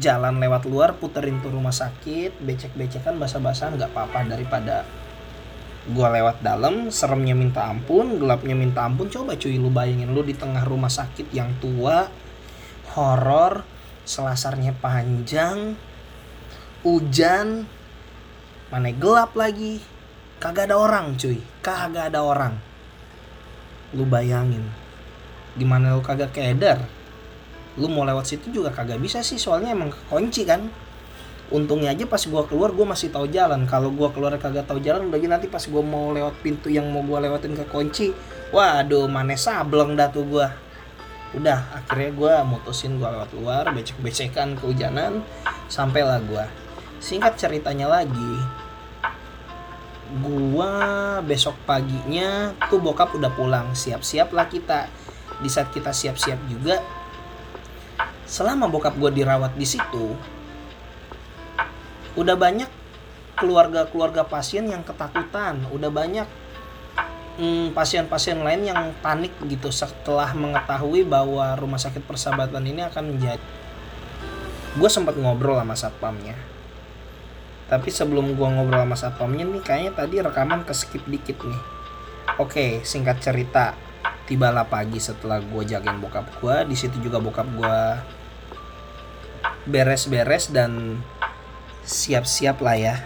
jalan 0.00 0.38
lewat 0.42 0.66
luar 0.66 0.98
puterin 0.98 1.38
tuh 1.42 1.54
rumah 1.54 1.74
sakit 1.74 2.42
becek-becekan 2.42 3.18
basah-basahan 3.18 3.78
nggak 3.78 3.90
apa-apa. 3.94 4.26
Daripada 4.28 4.86
gua 5.90 6.08
lewat 6.14 6.40
dalam 6.40 6.88
seremnya 6.88 7.36
minta 7.36 7.68
ampun 7.68 8.16
gelapnya 8.16 8.56
minta 8.56 8.88
ampun 8.88 9.12
coba 9.12 9.36
cuy 9.36 9.60
lu 9.60 9.68
bayangin 9.68 10.16
lu 10.16 10.24
di 10.24 10.32
tengah 10.32 10.64
rumah 10.64 10.88
sakit 10.88 11.28
yang 11.36 11.52
tua 11.60 12.08
horor 12.96 13.68
selasarnya 14.08 14.72
panjang 14.80 15.76
hujan 16.84 17.68
mana 18.72 18.90
gelap 18.92 19.32
lagi. 19.36 19.80
Kagak 20.34 20.68
ada 20.68 20.76
orang 20.76 21.16
cuy. 21.16 21.40
Kagak 21.64 22.12
ada 22.12 22.20
orang. 22.20 22.58
Lu 23.96 24.04
bayangin 24.04 24.84
gimana 25.54 25.94
lu 25.94 26.02
kagak 26.02 26.34
keder 26.34 26.82
lu 27.74 27.90
mau 27.90 28.06
lewat 28.06 28.30
situ 28.30 28.54
juga 28.54 28.70
kagak 28.70 29.02
bisa 29.02 29.18
sih 29.20 29.38
soalnya 29.38 29.74
emang 29.74 29.90
kunci 30.06 30.46
kan. 30.46 30.70
Untungnya 31.52 31.92
aja 31.92 32.08
pas 32.08 32.24
gua 32.24 32.48
keluar 32.48 32.72
gua 32.72 32.96
masih 32.96 33.12
tahu 33.12 33.28
jalan. 33.28 33.68
Kalau 33.68 33.92
gua 33.92 34.08
keluar 34.14 34.32
kagak 34.40 34.64
tahu 34.64 34.80
jalan 34.80 35.12
lagi 35.12 35.28
nanti 35.28 35.46
pas 35.50 35.60
gua 35.68 35.84
mau 35.84 36.14
lewat 36.14 36.40
pintu 36.40 36.72
yang 36.72 36.88
mau 36.88 37.04
gua 37.04 37.20
lewatin 37.20 37.52
ke 37.52 37.66
kunci 37.68 38.16
waduh 38.54 39.10
mana 39.10 39.36
sableng 39.36 39.98
dah 39.98 40.08
tuh 40.08 40.24
gua. 40.24 40.54
Udah 41.34 41.66
akhirnya 41.74 42.10
gua 42.14 42.32
mutusin 42.46 42.96
gua 42.96 43.12
lewat 43.12 43.30
luar 43.36 43.64
becek-becekan 43.74 44.56
kehujanan 44.56 45.20
sampailah 45.68 46.22
gua. 46.24 46.48
Singkat 47.02 47.36
ceritanya 47.36 47.90
lagi 47.90 48.32
gua 50.22 51.18
besok 51.26 51.58
paginya 51.68 52.54
tuh 52.70 52.80
bokap 52.80 53.12
udah 53.18 53.34
pulang. 53.34 53.74
Siap-siap 53.76 54.32
lah 54.32 54.48
kita. 54.48 54.88
Di 55.42 55.50
saat 55.50 55.74
kita 55.74 55.90
siap-siap 55.90 56.38
juga 56.46 56.78
selama 58.34 58.66
bokap 58.66 58.98
gue 58.98 59.22
dirawat 59.22 59.54
di 59.54 59.62
situ 59.62 60.18
udah 62.18 62.34
banyak 62.34 62.66
keluarga-keluarga 63.38 64.26
pasien 64.26 64.66
yang 64.66 64.82
ketakutan 64.82 65.62
udah 65.70 65.90
banyak 65.94 66.26
pasien 67.34 67.74
pasien-pasien 67.74 68.38
lain 68.46 68.62
yang 68.62 68.94
panik 69.02 69.34
gitu 69.50 69.70
setelah 69.74 70.30
mengetahui 70.34 71.02
bahwa 71.02 71.54
rumah 71.58 71.82
sakit 71.82 72.06
persahabatan 72.06 72.62
ini 72.62 72.86
akan 72.86 73.14
menjadi 73.14 73.42
gue 74.74 74.90
sempat 74.90 75.14
ngobrol 75.14 75.58
sama 75.58 75.74
satpamnya. 75.78 76.34
Tapi 77.70 77.90
sebelum 77.90 78.34
gue 78.38 78.48
ngobrol 78.54 78.86
sama 78.86 78.94
satpamnya 78.94 79.46
nih 79.50 79.62
kayaknya 79.62 79.92
tadi 79.98 80.22
rekaman 80.22 80.62
ke 80.62 80.74
skip 80.74 81.02
dikit 81.10 81.42
nih. 81.42 81.62
Oke 82.38 82.86
singkat 82.86 83.18
cerita 83.18 83.74
tibalah 84.30 84.70
pagi 84.70 85.02
setelah 85.02 85.42
gue 85.42 85.62
jagain 85.66 85.98
bokap 85.98 86.26
gue 86.38 86.56
di 86.70 86.76
situ 86.78 87.02
juga 87.02 87.18
bokap 87.18 87.50
gue 87.50 87.78
beres-beres 89.64 90.52
dan 90.52 91.00
siap-siap 91.84 92.60
lah 92.60 92.76
ya. 92.76 92.96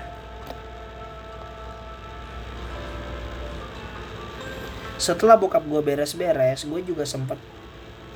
Setelah 4.99 5.39
bokap 5.39 5.63
gue 5.63 5.79
beres-beres, 5.79 6.67
gue 6.67 6.81
juga 6.83 7.07
sempet 7.07 7.39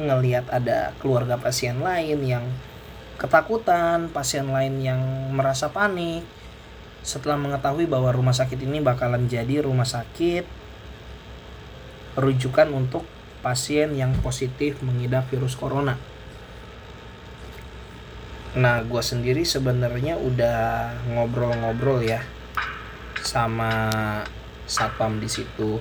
ngeliat 0.02 0.50
ada 0.50 0.90
keluarga 0.99 1.38
pasien 1.38 1.78
lain 1.78 2.18
yang 2.26 2.44
ketakutan, 3.22 4.11
pasien 4.11 4.50
lain 4.50 4.82
yang 4.82 5.00
merasa 5.30 5.70
panik 5.70 6.26
setelah 7.02 7.38
mengetahui 7.38 7.87
bahwa 7.87 8.11
rumah 8.14 8.34
sakit 8.34 8.62
ini 8.62 8.78
bakalan 8.78 9.26
jadi 9.26 9.62
rumah 9.62 9.87
sakit 9.87 10.46
rujukan 12.14 12.68
untuk 12.70 13.02
pasien 13.42 13.94
yang 13.99 14.14
positif 14.22 14.78
mengidap 14.82 15.26
virus 15.30 15.58
corona. 15.58 15.99
Nah, 18.52 18.85
gue 18.85 19.00
sendiri 19.00 19.49
sebenarnya 19.49 20.21
udah 20.21 20.92
ngobrol-ngobrol 21.09 22.04
ya 22.04 22.21
sama 23.16 23.88
satpam 24.68 25.16
di 25.16 25.25
situ. 25.25 25.80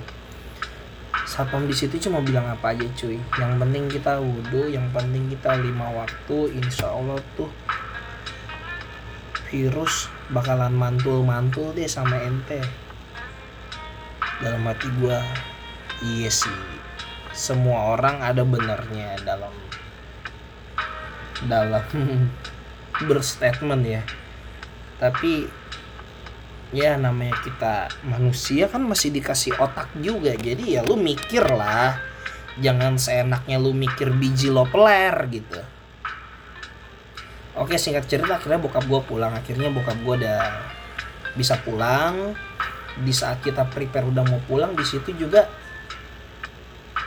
Satpam 1.28 1.68
di 1.68 1.76
situ 1.76 2.00
cuma 2.00 2.24
bilang 2.24 2.48
apa 2.48 2.72
aja 2.72 2.88
cuy. 2.96 3.20
Yang 3.36 3.54
penting 3.60 3.84
kita 3.92 4.24
wudhu, 4.24 4.72
yang 4.72 4.88
penting 4.96 5.28
kita 5.28 5.60
lima 5.60 5.92
waktu, 5.92 6.64
insya 6.64 6.96
Allah 6.96 7.20
tuh 7.36 7.52
virus 9.52 10.08
bakalan 10.32 10.72
mantul-mantul 10.72 11.76
deh 11.76 11.92
sama 11.92 12.24
ente. 12.24 12.64
Dalam 14.40 14.64
hati 14.64 14.88
gue, 14.96 15.20
iya 16.08 16.32
sih. 16.32 16.56
Semua 17.36 18.00
orang 18.00 18.24
ada 18.24 18.48
benernya 18.48 19.20
dalam 19.28 19.52
dalam 21.52 21.84
berstatement 23.06 23.84
ya. 23.86 24.02
Tapi 25.02 25.50
ya 26.72 26.96
namanya 26.96 27.36
kita 27.44 27.92
manusia 28.08 28.72
kan 28.72 28.84
masih 28.86 29.12
dikasih 29.12 29.58
otak 29.60 29.92
juga. 30.00 30.32
Jadi 30.36 30.80
ya 30.80 30.82
lu 30.86 30.96
mikir 30.96 31.44
lah 31.44 32.00
jangan 32.60 33.00
seenaknya 33.00 33.60
lu 33.60 33.76
mikir 33.76 34.12
biji 34.12 34.52
lo 34.52 34.68
peler 34.68 35.16
gitu. 35.32 35.60
Oke 37.60 37.76
singkat 37.76 38.08
cerita 38.08 38.40
akhirnya 38.40 38.64
bokap 38.64 38.88
gue 38.88 39.02
pulang. 39.04 39.36
Akhirnya 39.36 39.68
bokap 39.72 39.98
gue 40.00 40.16
udah 40.24 40.42
bisa 41.36 41.60
pulang. 41.60 42.34
Di 42.92 43.12
saat 43.16 43.40
kita 43.44 43.68
prepare 43.72 44.08
udah 44.08 44.24
mau 44.28 44.40
pulang 44.48 44.76
di 44.76 44.84
situ 44.84 45.16
juga 45.16 45.48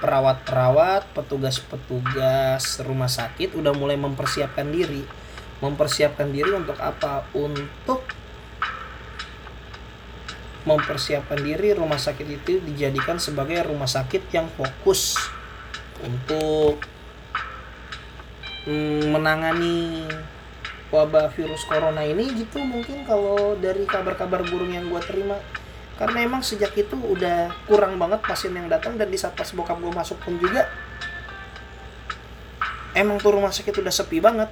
perawat-perawat 0.04 1.16
petugas-petugas 1.16 2.76
rumah 2.84 3.08
sakit 3.08 3.56
udah 3.56 3.72
mulai 3.72 3.96
mempersiapkan 3.96 4.68
diri 4.68 5.23
mempersiapkan 5.64 6.28
diri 6.28 6.52
untuk 6.52 6.76
apa? 6.76 7.24
Untuk 7.32 8.04
mempersiapkan 10.64 11.40
diri 11.40 11.76
rumah 11.76 12.00
sakit 12.00 12.24
itu 12.28 12.60
dijadikan 12.64 13.20
sebagai 13.20 13.64
rumah 13.68 13.88
sakit 13.88 14.32
yang 14.32 14.48
fokus 14.56 15.16
untuk 16.00 16.80
mm, 18.64 19.12
menangani 19.12 20.08
wabah 20.88 21.28
virus 21.36 21.64
corona 21.68 22.00
ini 22.04 22.32
gitu 22.32 22.64
mungkin 22.64 23.04
kalau 23.04 23.56
dari 23.60 23.84
kabar-kabar 23.84 24.44
burung 24.44 24.72
yang 24.72 24.88
gue 24.88 25.00
terima. 25.04 25.40
Karena 25.94 26.26
emang 26.26 26.42
sejak 26.42 26.74
itu 26.74 26.98
udah 26.98 27.54
kurang 27.70 28.00
banget 28.00 28.18
pasien 28.26 28.50
yang 28.50 28.66
datang 28.66 28.98
dan 28.98 29.06
di 29.06 29.14
saat 29.14 29.38
pas 29.38 29.46
bokap 29.54 29.78
gue 29.78 29.94
masuk 29.94 30.18
pun 30.26 30.34
juga 30.42 30.66
emang 32.94 33.18
tuh 33.18 33.34
rumah 33.34 33.50
sakit 33.50 33.74
udah 33.82 33.94
sepi 33.94 34.22
banget 34.22 34.48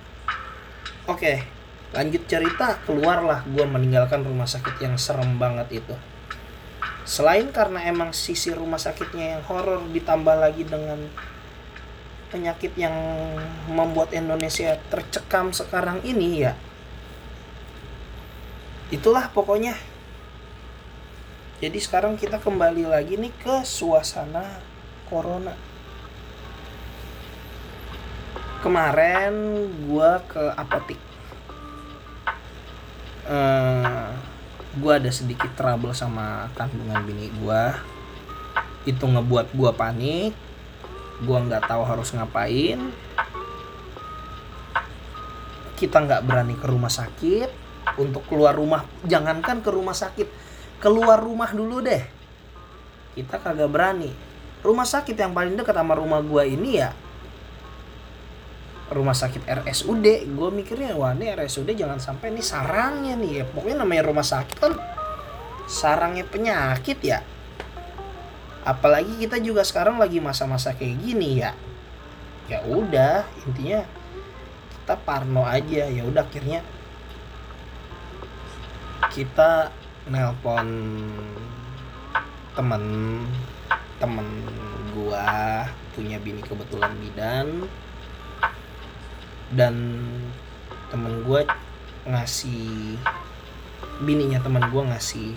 oke 1.09 1.63
lanjut 1.93 2.25
cerita 2.25 2.81
keluarlah 2.89 3.45
gue 3.45 3.65
meninggalkan 3.69 4.25
rumah 4.25 4.49
sakit 4.49 4.81
yang 4.81 4.97
serem 4.97 5.37
banget 5.37 5.85
itu. 5.85 5.97
Selain 7.05 7.51
karena 7.53 7.85
emang 7.85 8.17
sisi 8.17 8.55
rumah 8.55 8.81
sakitnya 8.81 9.37
yang 9.37 9.43
horor 9.45 9.85
ditambah 9.93 10.37
lagi 10.39 10.65
dengan 10.65 11.11
penyakit 12.33 12.73
yang 12.81 12.95
membuat 13.69 14.17
Indonesia 14.17 14.79
tercekam 14.89 15.53
sekarang 15.53 16.01
ini 16.01 16.49
ya. 16.49 16.57
Itulah 18.89 19.29
pokoknya. 19.29 19.77
Jadi 21.61 21.79
sekarang 21.79 22.17
kita 22.17 22.41
kembali 22.41 22.89
lagi 22.89 23.21
nih 23.21 23.35
ke 23.37 23.63
suasana 23.69 24.65
corona 25.07 25.72
kemarin 28.63 29.35
gue 29.91 30.11
ke 30.31 30.43
apotik. 30.55 31.01
Uh, 33.27 34.15
gue 34.79 34.93
ada 34.95 35.11
sedikit 35.11 35.51
trouble 35.59 35.95
sama 35.95 36.47
kandungan 36.55 37.03
bini 37.03 37.29
gue 37.29 37.63
itu 38.87 39.03
ngebuat 39.03 39.51
gue 39.51 39.71
panik. 39.75 40.33
Gue 41.27 41.39
nggak 41.43 41.67
tahu 41.67 41.83
harus 41.83 42.15
ngapain. 42.15 42.79
Kita 45.75 45.99
nggak 45.99 46.23
berani 46.23 46.55
ke 46.55 46.67
rumah 46.71 46.91
sakit. 46.91 47.51
Untuk 47.99 48.23
keluar 48.31 48.55
rumah 48.55 48.87
jangankan 49.03 49.59
ke 49.59 49.69
rumah 49.75 49.93
sakit 49.93 50.31
keluar 50.79 51.19
rumah 51.19 51.51
dulu 51.51 51.83
deh. 51.83 52.07
Kita 53.19 53.43
kagak 53.43 53.71
berani. 53.71 54.15
Rumah 54.63 54.87
sakit 54.87 55.19
yang 55.19 55.35
paling 55.35 55.59
dekat 55.59 55.75
sama 55.75 55.99
rumah 55.99 56.23
gue 56.23 56.43
ini 56.47 56.79
ya 56.79 56.95
rumah 58.93 59.17
sakit 59.17 59.49
RSUD 59.49 60.07
gue 60.29 60.49
mikirnya 60.53 60.95
wah 60.95 61.17
ini 61.17 61.33
RSUD 61.33 61.73
jangan 61.73 61.99
sampai 61.99 62.31
ini 62.31 62.43
sarangnya 62.45 63.17
nih 63.17 63.33
ya. 63.41 63.45
Pokoknya 63.49 63.83
namanya 63.83 64.03
rumah 64.13 64.27
sakit 64.27 64.57
kan 64.61 64.73
sarangnya 65.67 66.29
penyakit 66.29 66.99
ya. 67.01 67.25
Apalagi 68.63 69.19
kita 69.19 69.43
juga 69.43 69.67
sekarang 69.67 69.99
lagi 69.99 70.23
masa-masa 70.23 70.77
kayak 70.77 71.01
gini 71.03 71.43
ya. 71.43 71.57
Ya 72.47 72.63
udah 72.69 73.27
intinya 73.49 73.83
kita 74.77 74.95
parno 75.03 75.43
aja. 75.49 75.89
Ya 75.89 76.03
udah 76.07 76.23
akhirnya 76.23 76.63
kita 79.11 79.73
nelpon 80.07 80.69
temen 82.53 82.85
temen 83.97 84.29
gua 84.93 85.65
punya 85.97 86.21
bini 86.21 86.43
kebetulan 86.45 86.93
bidan 87.01 87.67
dan 89.53 89.75
temen 90.89 91.25
gue 91.25 91.45
ngasih 92.09 92.97
bininya 94.03 94.43
temen 94.43 94.65
gue 94.69 94.83
ngasih 94.93 95.37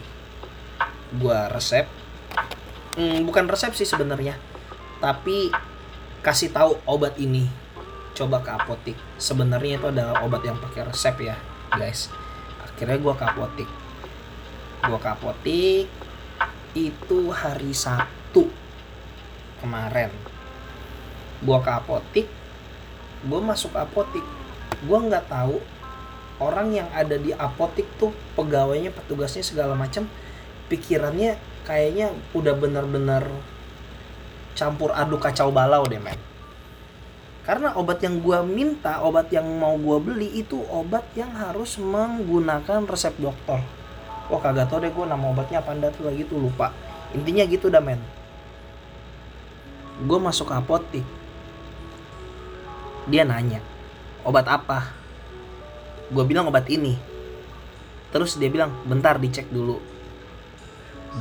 gue 1.20 1.40
resep. 1.52 1.86
Hmm, 2.96 3.28
bukan 3.28 3.46
resep 3.52 3.76
sih 3.76 3.88
sebenarnya 3.88 4.40
tapi 5.00 5.52
kasih 6.24 6.50
tahu 6.50 6.80
obat 6.88 7.20
ini. 7.20 7.46
Coba 8.16 8.40
ke 8.40 8.50
apotik. 8.50 8.98
Sebenarnya 9.20 9.76
itu 9.76 9.88
adalah 9.92 10.24
obat 10.24 10.42
yang 10.48 10.56
pakai 10.58 10.88
resep 10.88 11.16
ya 11.20 11.36
guys. 11.76 12.08
Akhirnya 12.64 12.98
gue 12.98 13.14
ke 13.14 13.26
apotik. 13.28 13.70
Gue 14.82 15.00
ke 15.00 15.10
apotik 15.12 15.86
itu 16.76 17.20
hari 17.32 17.72
Sabtu 17.76 18.48
kemarin. 19.60 20.12
Gue 21.44 21.60
ke 21.60 21.72
apotik 21.72 22.28
gue 23.26 23.42
masuk 23.42 23.74
apotik. 23.74 24.24
Gue 24.86 25.00
nggak 25.02 25.28
tahu 25.28 25.58
orang 26.38 26.72
yang 26.72 26.90
ada 26.94 27.18
di 27.18 27.34
apotik 27.34 27.90
tuh 27.98 28.14
pegawainya 28.38 28.94
petugasnya 28.94 29.42
segala 29.42 29.74
macam 29.74 30.06
pikirannya 30.70 31.38
kayaknya 31.66 32.14
udah 32.36 32.54
bener-bener 32.54 33.24
campur 34.54 34.94
aduk 34.94 35.26
kacau 35.26 35.50
balau 35.50 35.84
deh 35.90 36.00
men. 36.00 36.18
Karena 37.46 37.78
obat 37.78 38.02
yang 38.02 38.26
gue 38.26 38.40
minta 38.42 39.06
obat 39.06 39.30
yang 39.30 39.46
mau 39.46 39.78
gue 39.78 39.98
beli 40.02 40.30
itu 40.34 40.62
obat 40.70 41.06
yang 41.14 41.30
harus 41.34 41.78
menggunakan 41.78 42.90
resep 42.90 43.14
dokter 43.22 43.62
wah 44.30 44.42
kagak 44.42 44.70
tau 44.70 44.82
deh 44.82 44.90
gue 44.90 45.06
nama 45.06 45.26
obatnya 45.30 45.62
apa 45.62 45.74
anda 45.74 45.94
tuh 45.94 46.10
lagi 46.10 46.26
tuh 46.26 46.42
lupa. 46.42 46.74
Intinya 47.14 47.46
gitu 47.46 47.70
dah 47.70 47.82
men. 47.82 48.02
Gue 50.04 50.20
masuk 50.20 50.52
apotik 50.52 51.06
dia 53.06 53.24
nanya 53.24 53.62
obat 54.26 54.50
apa? 54.50 54.90
Gue 56.10 56.26
bilang 56.26 56.50
obat 56.50 56.66
ini. 56.68 56.98
Terus 58.10 58.36
dia 58.42 58.50
bilang 58.50 58.74
bentar 58.90 59.22
dicek 59.22 59.48
dulu. 59.54 59.78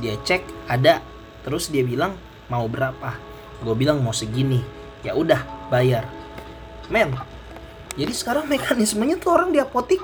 Dia 0.01 0.17
cek 0.25 0.41
ada. 0.67 0.99
Terus 1.45 1.69
dia 1.69 1.85
bilang 1.85 2.17
mau 2.49 2.65
berapa? 2.65 3.13
Gue 3.61 3.75
bilang 3.77 4.01
mau 4.01 4.11
segini. 4.11 4.59
Ya 5.05 5.13
udah 5.13 5.69
bayar. 5.69 6.09
Men 6.89 7.13
jadi 7.95 8.11
sekarang 8.11 8.49
mekanismenya 8.49 9.21
tuh 9.21 9.37
orang 9.37 9.53
di 9.53 9.61
apotik. 9.61 10.01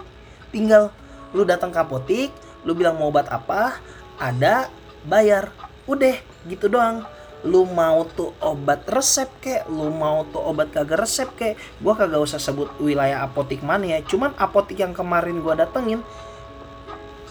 Tinggal 0.54 0.94
lu 1.34 1.44
datang 1.44 1.74
ke 1.74 1.80
apotik 1.82 2.30
lu 2.62 2.78
bilang 2.78 3.02
mau 3.02 3.10
obat 3.10 3.26
apa 3.34 3.82
ada 4.22 4.70
bayar. 5.10 5.50
Udah 5.90 6.14
gitu 6.46 6.70
doang 6.70 7.04
lu 7.42 7.66
mau 7.66 8.06
tuh 8.06 8.38
obat 8.42 8.86
resep 8.86 9.30
kek 9.42 9.66
lu 9.66 9.90
mau 9.90 10.22
tuh 10.30 10.42
obat 10.42 10.70
kagak 10.70 11.02
resep 11.02 11.30
kek 11.34 11.54
gua 11.82 11.98
kagak 11.98 12.22
usah 12.22 12.38
sebut 12.38 12.70
wilayah 12.78 13.26
apotik 13.26 13.66
mana 13.66 13.98
ya. 13.98 14.00
Cuman 14.06 14.38
apotik 14.38 14.78
yang 14.78 14.94
kemarin 14.94 15.42
gua 15.42 15.58
datengin 15.58 16.06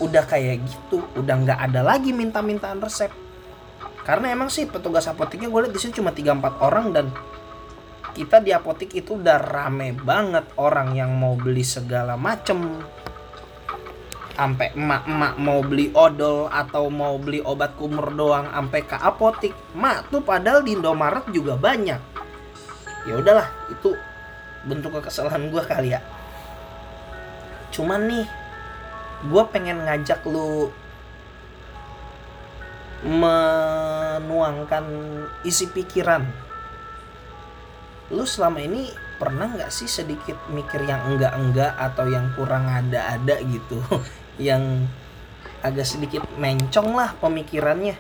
udah 0.01 0.25
kayak 0.25 0.65
gitu 0.65 1.05
udah 1.15 1.35
nggak 1.45 1.61
ada 1.71 1.81
lagi 1.85 2.11
minta-mintaan 2.11 2.81
resep. 2.81 3.13
Karena 4.01 4.33
emang 4.33 4.49
sih 4.49 4.65
petugas 4.65 5.05
apotiknya 5.07 5.53
gue 5.53 5.61
lihat 5.61 5.75
di 5.77 5.81
sini 5.81 5.93
cuma 5.93 6.11
3-4 6.11 6.67
orang 6.67 6.87
dan 6.91 7.07
kita 8.17 8.43
di 8.43 8.51
apotik 8.51 8.91
itu 8.97 9.21
udah 9.21 9.39
rame 9.39 9.95
banget 9.95 10.43
orang 10.59 10.97
yang 10.97 11.15
mau 11.15 11.39
beli 11.39 11.63
segala 11.63 12.19
macem 12.19 12.81
sampai 14.41 14.73
emak-emak 14.73 15.37
mau 15.37 15.61
beli 15.61 15.93
odol 15.93 16.49
atau 16.49 16.89
mau 16.89 17.21
beli 17.21 17.45
obat 17.45 17.77
kumur 17.77 18.09
doang 18.17 18.49
sampai 18.49 18.81
ke 18.89 18.97
apotik 18.97 19.53
mak 19.77 20.09
tuh 20.09 20.25
padahal 20.25 20.65
di 20.65 20.73
Indomaret 20.81 21.29
juga 21.29 21.61
banyak. 21.61 22.01
Ya 23.05 23.21
udahlah 23.21 23.53
itu 23.69 23.93
bentuk 24.65 24.97
kekesalan 24.97 25.53
gue 25.53 25.61
kali 25.61 25.93
ya. 25.93 26.01
Cuman 27.69 28.09
nih 28.09 28.25
gue 29.29 29.43
pengen 29.53 29.85
ngajak 29.85 30.25
lu 30.25 30.73
menuangkan 33.05 34.85
isi 35.45 35.69
pikiran. 35.69 36.25
Lu 38.09 38.25
selama 38.25 38.65
ini 38.65 38.89
pernah 39.21 39.53
nggak 39.53 39.69
sih 39.69 39.85
sedikit 39.85 40.41
mikir 40.49 40.81
yang 40.89 41.05
enggak 41.13 41.37
enggak 41.37 41.77
atau 41.77 42.09
yang 42.09 42.33
kurang 42.33 42.65
ada 42.65 43.21
ada 43.21 43.37
gitu 43.45 43.77
yang 44.37 44.87
agak 45.65 45.89
sedikit 45.89 46.23
mencong 46.37 46.95
lah 46.95 47.17
pemikirannya. 47.19 47.97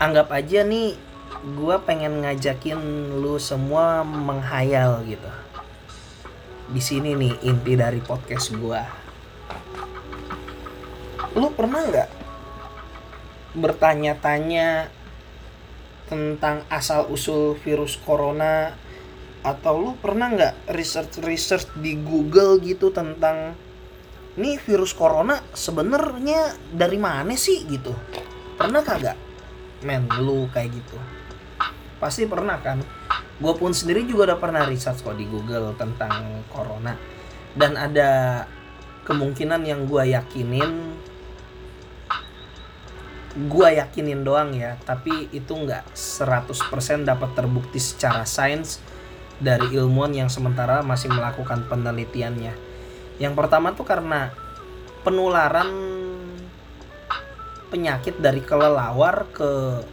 Anggap 0.00 0.32
aja 0.32 0.66
nih 0.66 0.96
gue 1.40 1.76
pengen 1.88 2.20
ngajakin 2.20 2.80
lu 3.20 3.40
semua 3.40 4.04
menghayal 4.04 5.00
gitu. 5.06 5.30
Di 6.70 6.82
sini 6.82 7.16
nih 7.16 7.34
inti 7.46 7.78
dari 7.78 8.02
podcast 8.02 8.52
gue 8.52 9.00
lu 11.38 11.46
pernah 11.54 11.86
nggak 11.86 12.10
bertanya-tanya 13.54 14.90
tentang 16.10 16.66
asal 16.66 17.06
usul 17.06 17.54
virus 17.62 17.94
corona? 18.02 18.74
Atau 19.40 19.80
lu 19.80 19.92
pernah 19.96 20.28
nggak 20.28 20.74
research 20.74 21.22
research 21.24 21.70
di 21.78 21.96
Google 21.96 22.60
gitu 22.60 22.90
tentang 22.90 23.54
nih 24.38 24.62
virus 24.62 24.94
corona 24.94 25.42
sebenarnya 25.50 26.54
dari 26.70 26.98
mana 27.00 27.34
sih? 27.34 27.66
gitu. 27.66 27.90
Pernah 28.54 28.84
kagak? 28.84 29.18
Men 29.82 30.06
lu 30.20 30.46
kayak 30.52 30.70
gitu. 30.70 30.98
Pasti 31.98 32.28
pernah 32.28 32.60
kan. 32.62 32.78
Gue 33.40 33.56
pun 33.56 33.72
sendiri 33.72 34.04
juga 34.04 34.32
udah 34.32 34.38
pernah 34.38 34.62
research 34.68 35.00
kok 35.00 35.16
di 35.16 35.24
Google 35.26 35.72
tentang 35.74 36.44
corona. 36.52 36.94
Dan 37.56 37.74
ada 37.74 38.44
kemungkinan 39.08 39.64
yang 39.64 39.88
gue 39.88 40.12
yakinin 40.14 41.00
gua 43.48 43.70
yakinin 43.70 44.26
doang 44.26 44.52
ya. 44.52 44.76
Tapi 44.84 45.32
itu 45.32 45.52
nggak 45.54 45.96
100% 45.96 47.06
dapat 47.08 47.30
terbukti 47.32 47.80
secara 47.80 48.26
sains 48.28 48.82
dari 49.40 49.72
ilmuwan 49.72 50.12
yang 50.12 50.28
sementara 50.28 50.84
masih 50.84 51.08
melakukan 51.08 51.64
penelitiannya 51.64 52.69
yang 53.20 53.36
pertama 53.36 53.76
tuh 53.76 53.84
karena 53.84 54.32
penularan 55.04 55.68
penyakit 57.68 58.16
dari 58.18 58.40
kelelawar 58.40 59.28
ke 59.30 59.84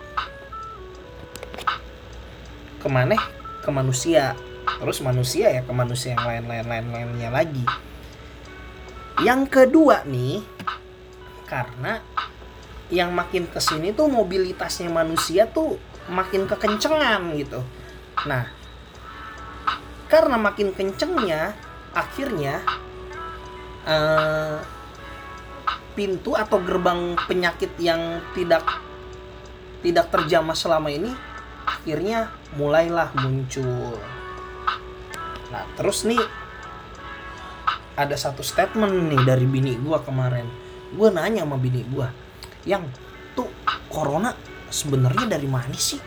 ke 2.80 2.88
mana? 2.88 3.20
Ke 3.62 3.70
manusia. 3.70 4.34
Terus 4.80 5.04
manusia 5.04 5.52
ya 5.52 5.62
ke 5.62 5.74
manusia 5.76 6.16
yang 6.16 6.24
lain-lain 6.24 6.66
lain-lainnya 6.66 7.30
lagi. 7.30 7.66
Yang 9.20 9.42
kedua 9.52 10.08
nih 10.08 10.40
karena 11.52 12.00
yang 12.88 13.12
makin 13.12 13.48
ke 13.52 13.60
sini 13.60 13.92
tuh 13.92 14.08
mobilitasnya 14.08 14.88
manusia 14.88 15.52
tuh 15.52 15.76
makin 16.08 16.48
kekencengan 16.48 17.36
gitu. 17.36 17.60
Nah, 18.24 18.48
karena 20.08 20.40
makin 20.40 20.72
kencengnya, 20.72 21.52
akhirnya 21.92 22.64
uh, 23.88 24.60
pintu 25.98 26.38
atau 26.38 26.62
gerbang 26.62 27.18
penyakit 27.26 27.74
yang 27.82 28.22
tidak 28.38 28.62
tidak 29.82 30.12
terjamah 30.14 30.54
selama 30.54 30.92
ini 30.92 31.10
akhirnya 31.66 32.30
mulailah 32.60 33.10
muncul. 33.18 33.98
Nah, 35.48 35.64
terus 35.80 36.04
nih 36.04 36.22
ada 37.98 38.14
satu 38.14 38.46
statement 38.46 39.10
nih 39.10 39.22
dari 39.26 39.48
bini 39.48 39.74
gua 39.80 40.04
kemarin. 40.04 40.46
Gua 40.94 41.10
nanya 41.12 41.44
sama 41.44 41.58
bini 41.58 41.84
gua, 41.88 42.14
yang 42.64 42.86
tuh 43.34 43.50
corona 43.90 44.36
sebenarnya 44.68 45.26
dari 45.26 45.48
mana 45.48 45.76
sih 45.76 46.00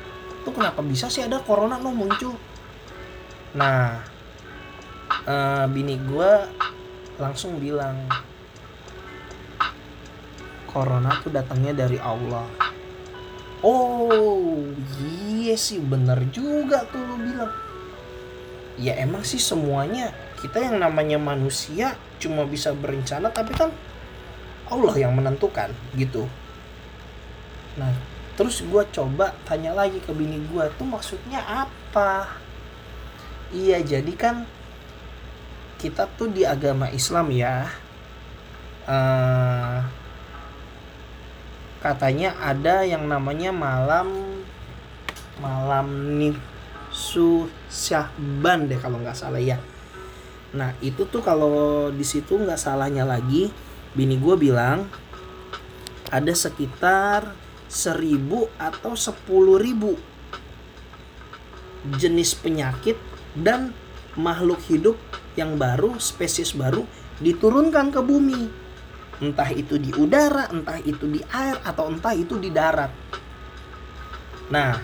tuh 0.44 0.52
kenapa 0.52 0.80
bisa 0.80 1.08
sih 1.12 1.24
ada 1.24 1.40
corona 1.44 1.76
lo 1.80 1.92
muncul 1.92 2.36
nah 3.56 3.98
uh, 5.26 5.64
bini 5.68 5.98
gue 5.98 6.32
langsung 7.20 7.61
bilang 7.61 8.09
corona 10.70 11.18
tuh 11.20 11.35
datangnya 11.35 11.85
dari 11.87 11.98
Allah. 12.00 12.46
Oh 13.61 14.56
iya 15.04 15.52
sih 15.59 15.83
bener 15.83 16.24
juga 16.33 16.87
tuh 16.88 17.02
lo 17.04 17.20
bilang. 17.20 17.52
Ya 18.80 18.96
emang 18.96 19.20
sih 19.20 19.37
semuanya 19.37 20.16
kita 20.40 20.56
yang 20.56 20.80
namanya 20.80 21.20
manusia 21.20 22.00
cuma 22.16 22.48
bisa 22.48 22.72
berencana 22.72 23.28
tapi 23.28 23.52
kan 23.52 23.68
Allah 24.72 24.94
yang 24.96 25.12
menentukan 25.12 25.74
gitu. 25.98 26.24
Nah 27.76 27.92
terus 28.40 28.64
gue 28.64 28.83
coba 28.88 29.37
tanya 29.44 29.76
lagi 29.76 30.00
ke 30.00 30.16
bini 30.16 30.40
gue 30.48 30.64
tuh 30.80 30.88
maksudnya 30.88 31.44
apa? 31.44 32.40
Iya 33.52 33.85
jadi 33.85 34.12
kan 34.16 34.48
kita 35.80 36.04
tuh 36.12 36.28
di 36.28 36.44
agama 36.44 36.92
Islam 36.92 37.32
ya 37.32 37.64
uh, 38.84 39.80
katanya 41.80 42.36
ada 42.44 42.84
yang 42.84 43.08
namanya 43.08 43.48
malam 43.56 44.12
malam 45.40 46.20
nifsu 46.20 47.48
syahban 47.72 48.68
deh 48.68 48.76
kalau 48.76 49.00
nggak 49.00 49.16
salah 49.16 49.40
ya. 49.40 49.56
Nah 50.52 50.76
itu 50.84 51.08
tuh 51.08 51.24
kalau 51.24 51.88
di 51.88 52.04
situ 52.04 52.36
nggak 52.36 52.60
salahnya 52.60 53.08
lagi 53.08 53.48
bini 53.96 54.20
gue 54.20 54.36
bilang 54.36 54.84
ada 56.12 56.34
sekitar 56.36 57.32
seribu 57.70 58.50
atau 58.60 58.92
sepuluh 58.92 59.56
ribu 59.56 59.96
jenis 61.96 62.36
penyakit 62.36 62.98
dan 63.32 63.72
makhluk 64.18 64.60
hidup 64.68 64.98
yang 65.40 65.57
baru, 65.57 65.96
spesies 65.96 66.53
baru 66.53 66.85
diturunkan 67.24 67.88
ke 67.88 68.00
bumi. 68.05 68.42
Entah 69.20 69.48
itu 69.53 69.81
di 69.81 69.92
udara, 69.96 70.53
entah 70.53 70.76
itu 70.81 71.09
di 71.09 71.20
air, 71.33 71.57
atau 71.64 71.88
entah 71.88 72.12
itu 72.12 72.37
di 72.37 72.53
darat. 72.53 72.92
Nah, 74.53 74.76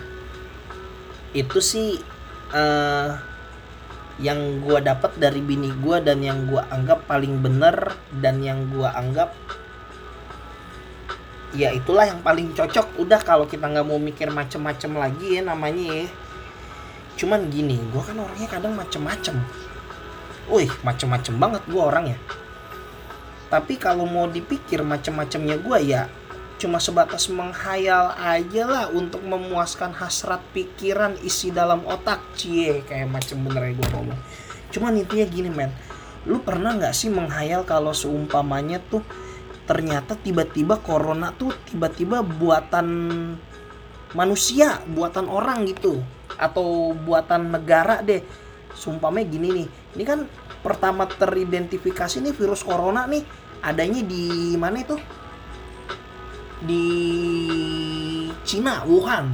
itu 1.33 1.57
sih 1.61 1.97
uh, 2.53 3.17
yang 4.17 4.65
gue 4.65 4.81
dapat 4.81 5.13
dari 5.21 5.41
bini 5.45 5.69
gue 5.77 5.97
dan 6.01 6.25
yang 6.25 6.49
gue 6.49 6.61
anggap 6.73 7.05
paling 7.05 7.37
bener 7.37 7.93
dan 8.17 8.41
yang 8.41 8.65
gue 8.73 8.89
anggap 8.89 9.29
ya 11.53 11.69
itulah 11.69 12.09
yang 12.09 12.21
paling 12.25 12.49
cocok 12.57 12.97
udah 12.97 13.21
kalau 13.21 13.45
kita 13.45 13.69
nggak 13.69 13.85
mau 13.85 14.01
mikir 14.01 14.33
macem-macem 14.33 14.89
lagi 14.97 15.37
ya 15.37 15.41
namanya 15.45 16.01
ya 16.01 16.07
cuman 17.17 17.45
gini 17.53 17.77
gue 17.77 18.01
kan 18.01 18.17
orangnya 18.17 18.49
kadang 18.49 18.73
macem-macem 18.73 19.37
wih 20.47 20.71
macem-macem 20.83 21.35
banget 21.35 21.63
gue 21.67 21.81
orangnya. 21.81 22.17
Tapi 23.47 23.79
kalau 23.79 24.03
mau 24.03 24.27
dipikir 24.27 24.83
macem-macemnya 24.83 25.55
gue 25.59 25.79
ya 25.87 26.11
cuma 26.57 26.81
sebatas 26.81 27.29
menghayal 27.29 28.17
aja 28.17 28.65
lah 28.65 28.85
untuk 28.89 29.21
memuaskan 29.21 29.93
hasrat 29.93 30.41
pikiran 30.51 31.13
isi 31.21 31.53
dalam 31.53 31.85
otak. 31.85 32.19
Cie 32.33 32.81
kayak 32.83 33.07
macem 33.07 33.39
bener 33.45 33.71
ya 33.71 33.73
gue 33.77 33.87
ngomong. 33.93 34.19
Cuman 34.73 34.97
intinya 34.99 35.25
gini 35.29 35.49
men. 35.53 35.71
Lu 36.27 36.43
pernah 36.43 36.75
nggak 36.75 36.91
sih 36.91 37.07
menghayal 37.07 37.63
kalau 37.63 37.95
seumpamanya 37.95 38.83
tuh 38.83 38.99
ternyata 39.63 40.15
tiba-tiba 40.15 40.79
corona 40.79 41.31
tuh 41.35 41.55
tiba-tiba 41.71 42.23
buatan 42.23 42.87
manusia, 44.11 44.83
buatan 44.91 45.27
orang 45.31 45.63
gitu? 45.67 46.03
Atau 46.35 46.95
buatan 46.95 47.53
negara 47.53 48.03
deh. 48.03 48.23
Sumpahnya 48.77 49.25
gini 49.25 49.47
nih, 49.49 49.67
ini 49.97 50.03
kan 50.05 50.29
pertama 50.61 51.09
teridentifikasi 51.09 52.21
nih 52.21 52.33
virus 52.37 52.61
corona 52.61 53.09
nih 53.09 53.25
adanya 53.65 54.05
di 54.05 54.53
mana 54.53 54.85
itu? 54.85 54.93
Di 56.61 56.85
Cina, 58.45 58.85
Wuhan. 58.85 59.33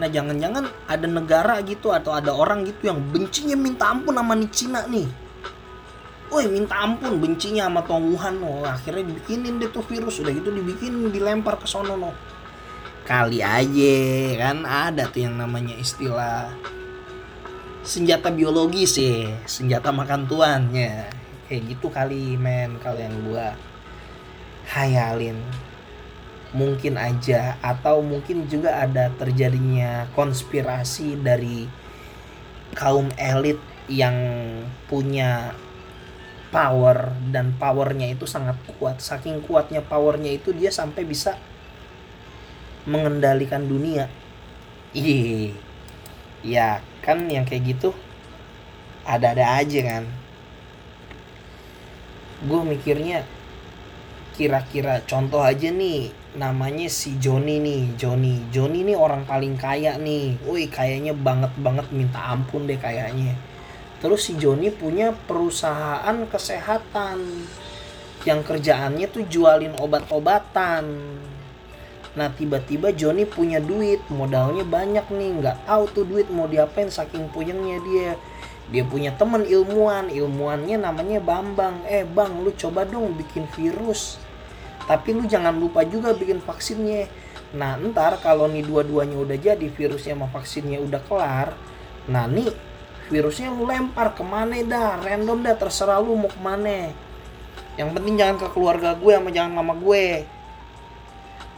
Nah 0.00 0.08
jangan-jangan 0.08 0.64
ada 0.88 1.06
negara 1.06 1.60
gitu 1.62 1.92
atau 1.92 2.16
ada 2.16 2.32
orang 2.32 2.64
gitu 2.64 2.88
yang 2.88 2.98
bencinya 3.12 3.54
minta 3.54 3.92
ampun 3.92 4.16
sama 4.16 4.32
nih 4.34 4.50
Cina 4.50 4.88
nih 4.88 5.06
Woi 6.32 6.48
minta 6.48 6.80
ampun 6.80 7.20
bencinya 7.20 7.68
sama 7.68 7.84
Wuhan 7.84 8.40
no. 8.40 8.64
Akhirnya 8.64 9.04
dibikinin 9.04 9.60
deh 9.60 9.68
tuh 9.68 9.84
virus 9.84 10.16
Udah 10.24 10.32
gitu 10.32 10.48
dibikin 10.48 11.12
dilempar 11.12 11.60
ke 11.60 11.68
sono 11.68 11.92
no. 11.92 12.10
Kali 13.04 13.44
aja 13.44 13.96
kan 14.40 14.64
ada 14.64 15.12
tuh 15.12 15.28
yang 15.28 15.36
namanya 15.36 15.76
istilah 15.76 16.48
senjata 17.82 18.30
biologi 18.30 18.86
sih 18.86 19.26
senjata 19.42 19.90
makan 19.90 20.30
tuannya. 20.30 21.10
Kayak 21.50 21.62
gitu 21.68 21.86
kali 21.90 22.38
men 22.38 22.78
kalau 22.78 23.02
yang 23.02 23.14
gua 23.26 23.58
hayalin. 24.70 25.36
Mungkin 26.54 26.94
aja 27.00 27.58
atau 27.58 28.04
mungkin 28.04 28.46
juga 28.46 28.84
ada 28.84 29.10
terjadinya 29.18 30.06
konspirasi 30.14 31.18
dari 31.18 31.66
kaum 32.76 33.10
elit 33.18 33.58
yang 33.90 34.14
punya 34.86 35.56
power 36.52 37.16
dan 37.32 37.56
powernya 37.58 38.14
itu 38.14 38.28
sangat 38.28 38.54
kuat. 38.78 39.02
Saking 39.02 39.42
kuatnya 39.42 39.82
powernya 39.82 40.30
itu 40.30 40.54
dia 40.54 40.70
sampai 40.70 41.02
bisa 41.02 41.34
mengendalikan 42.86 43.66
dunia. 43.66 44.06
Iya 44.92 45.71
ya 46.42 46.82
kan 47.02 47.26
yang 47.30 47.46
kayak 47.46 47.74
gitu 47.78 47.90
ada-ada 49.02 49.58
aja 49.58 49.80
kan. 49.82 50.04
Gue 52.42 52.62
mikirnya 52.66 53.22
kira-kira 54.34 55.02
contoh 55.06 55.44
aja 55.44 55.70
nih 55.70 56.10
namanya 56.34 56.88
si 56.88 57.18
Joni 57.18 57.62
nih 57.62 57.94
Joni. 57.98 58.50
Joni 58.50 58.82
nih 58.86 58.98
orang 58.98 59.26
paling 59.26 59.54
kaya 59.58 59.98
nih. 59.98 60.38
Woi 60.46 60.66
kayaknya 60.66 61.14
banget 61.14 61.54
banget 61.58 61.86
minta 61.94 62.18
ampun 62.18 62.66
deh 62.66 62.78
kayaknya. 62.78 63.38
Terus 64.02 64.26
si 64.26 64.34
Joni 64.34 64.74
punya 64.74 65.14
perusahaan 65.14 66.26
kesehatan. 66.26 67.46
Yang 68.22 68.40
kerjaannya 68.46 69.06
tuh 69.10 69.26
jualin 69.26 69.74
obat-obatan. 69.78 70.86
Nah 72.12 72.28
tiba-tiba 72.28 72.92
Joni 72.92 73.24
punya 73.24 73.56
duit, 73.56 74.04
modalnya 74.12 74.64
banyak 74.68 75.06
nih, 75.08 75.30
nggak 75.40 75.56
tahu 75.64 75.84
tuh 75.92 76.04
duit 76.04 76.28
mau 76.28 76.44
diapain 76.44 76.92
saking 76.92 77.32
puyengnya 77.32 77.80
dia. 77.80 78.10
Dia 78.68 78.84
punya 78.84 79.12
temen 79.16 79.44
ilmuwan, 79.48 80.12
ilmuannya 80.12 80.76
namanya 80.80 81.20
Bambang. 81.24 81.84
Eh 81.88 82.04
bang, 82.04 82.40
lu 82.44 82.52
coba 82.52 82.84
dong 82.84 83.16
bikin 83.16 83.48
virus. 83.56 84.20
Tapi 84.84 85.16
lu 85.16 85.24
jangan 85.24 85.56
lupa 85.56 85.84
juga 85.88 86.12
bikin 86.12 86.40
vaksinnya. 86.40 87.08
Nah 87.56 87.76
ntar 87.80 88.20
kalau 88.20 88.48
nih 88.48 88.64
dua-duanya 88.64 89.16
udah 89.16 89.38
jadi, 89.40 89.66
virusnya 89.72 90.16
sama 90.16 90.28
vaksinnya 90.28 90.80
udah 90.84 91.00
kelar. 91.04 91.56
Nah 92.08 92.28
nih 92.28 92.52
virusnya 93.12 93.52
lu 93.52 93.68
lempar 93.68 94.16
ke 94.16 94.24
mana 94.24 94.56
dah 94.64 94.96
random 95.04 95.44
dah 95.44 95.56
terserah 95.60 96.00
lu 96.00 96.16
mau 96.16 96.32
ke 96.32 96.40
mana 96.40 96.88
yang 97.76 97.92
penting 97.92 98.16
jangan 98.16 98.36
ke 98.40 98.48
keluarga 98.52 98.96
gue 98.96 99.12
sama 99.12 99.28
jangan 99.28 99.52
sama 99.60 99.74
gue 99.76 100.04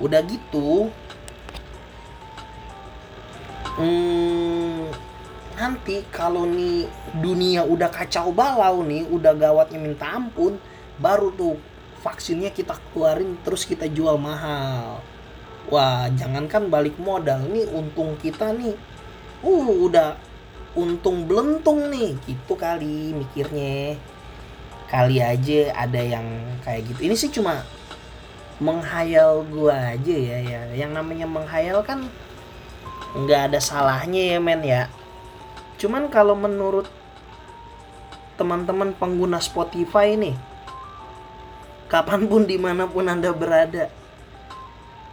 udah 0.02 0.20
gitu 0.26 0.90
hmm, 3.78 4.90
nanti 5.54 6.02
kalau 6.10 6.46
nih 6.46 6.90
dunia 7.22 7.62
udah 7.62 7.90
kacau 7.90 8.34
balau 8.34 8.82
nih 8.82 9.06
udah 9.06 9.32
gawatnya 9.38 9.78
minta 9.78 10.18
ampun 10.18 10.58
baru 10.98 11.30
tuh 11.34 11.54
vaksinnya 12.04 12.52
kita 12.52 12.76
keluarin 12.92 13.40
terus 13.40 13.64
kita 13.64 13.88
jual 13.88 14.20
mahal. 14.20 15.00
Wah 15.72 16.12
jangankan 16.12 16.68
balik 16.68 17.00
modal. 17.00 17.48
Nih 17.48 17.64
untung 17.72 18.20
kita 18.20 18.52
nih 18.52 18.76
uh 19.40 19.68
udah 19.88 20.20
untung 20.76 21.24
belentung 21.24 21.88
nih. 21.88 22.12
Gitu 22.28 22.52
kali 22.52 23.16
mikirnya. 23.16 23.96
Kali 24.84 25.16
aja 25.24 25.72
ada 25.72 26.00
yang 26.04 26.28
kayak 26.60 26.92
gitu. 26.92 27.08
Ini 27.08 27.14
sih 27.16 27.32
cuma 27.32 27.64
menghayal 28.62 29.42
gua 29.50 29.94
aja 29.94 30.14
ya 30.14 30.38
ya. 30.42 30.60
Yang 30.74 30.90
namanya 30.94 31.26
menghayal 31.26 31.82
kan 31.82 32.06
nggak 33.14 33.50
ada 33.50 33.58
salahnya 33.62 34.34
ya 34.34 34.38
men 34.38 34.62
ya. 34.62 34.90
Cuman 35.78 36.06
kalau 36.10 36.38
menurut 36.38 36.86
teman-teman 38.34 38.90
pengguna 38.94 39.38
Spotify 39.38 40.18
nih 40.18 40.34
kapan 41.86 42.26
pun 42.26 42.42
di 42.42 42.58
mana 42.58 42.90
pun 42.90 43.06
anda 43.06 43.30
berada 43.30 43.86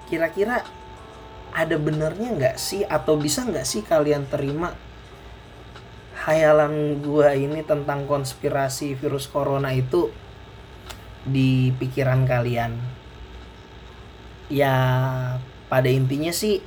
kira-kira 0.10 0.65
ada 1.54 1.75
benernya 1.77 2.34
nggak 2.34 2.58
sih? 2.58 2.86
Atau 2.86 3.17
bisa 3.17 3.45
nggak 3.45 3.65
sih 3.65 3.82
kalian 3.86 4.30
terima 4.30 4.73
hayalan 6.25 7.01
gua 7.01 7.34
ini 7.34 7.65
tentang 7.65 8.06
konspirasi 8.06 8.93
virus 8.93 9.25
corona 9.25 9.73
itu 9.73 10.13
di 11.25 11.69
pikiran 11.77 12.25
kalian 12.25 13.01
ya 14.52 14.76
pada 15.72 15.88
intinya 15.88 16.36
sih 16.36 16.60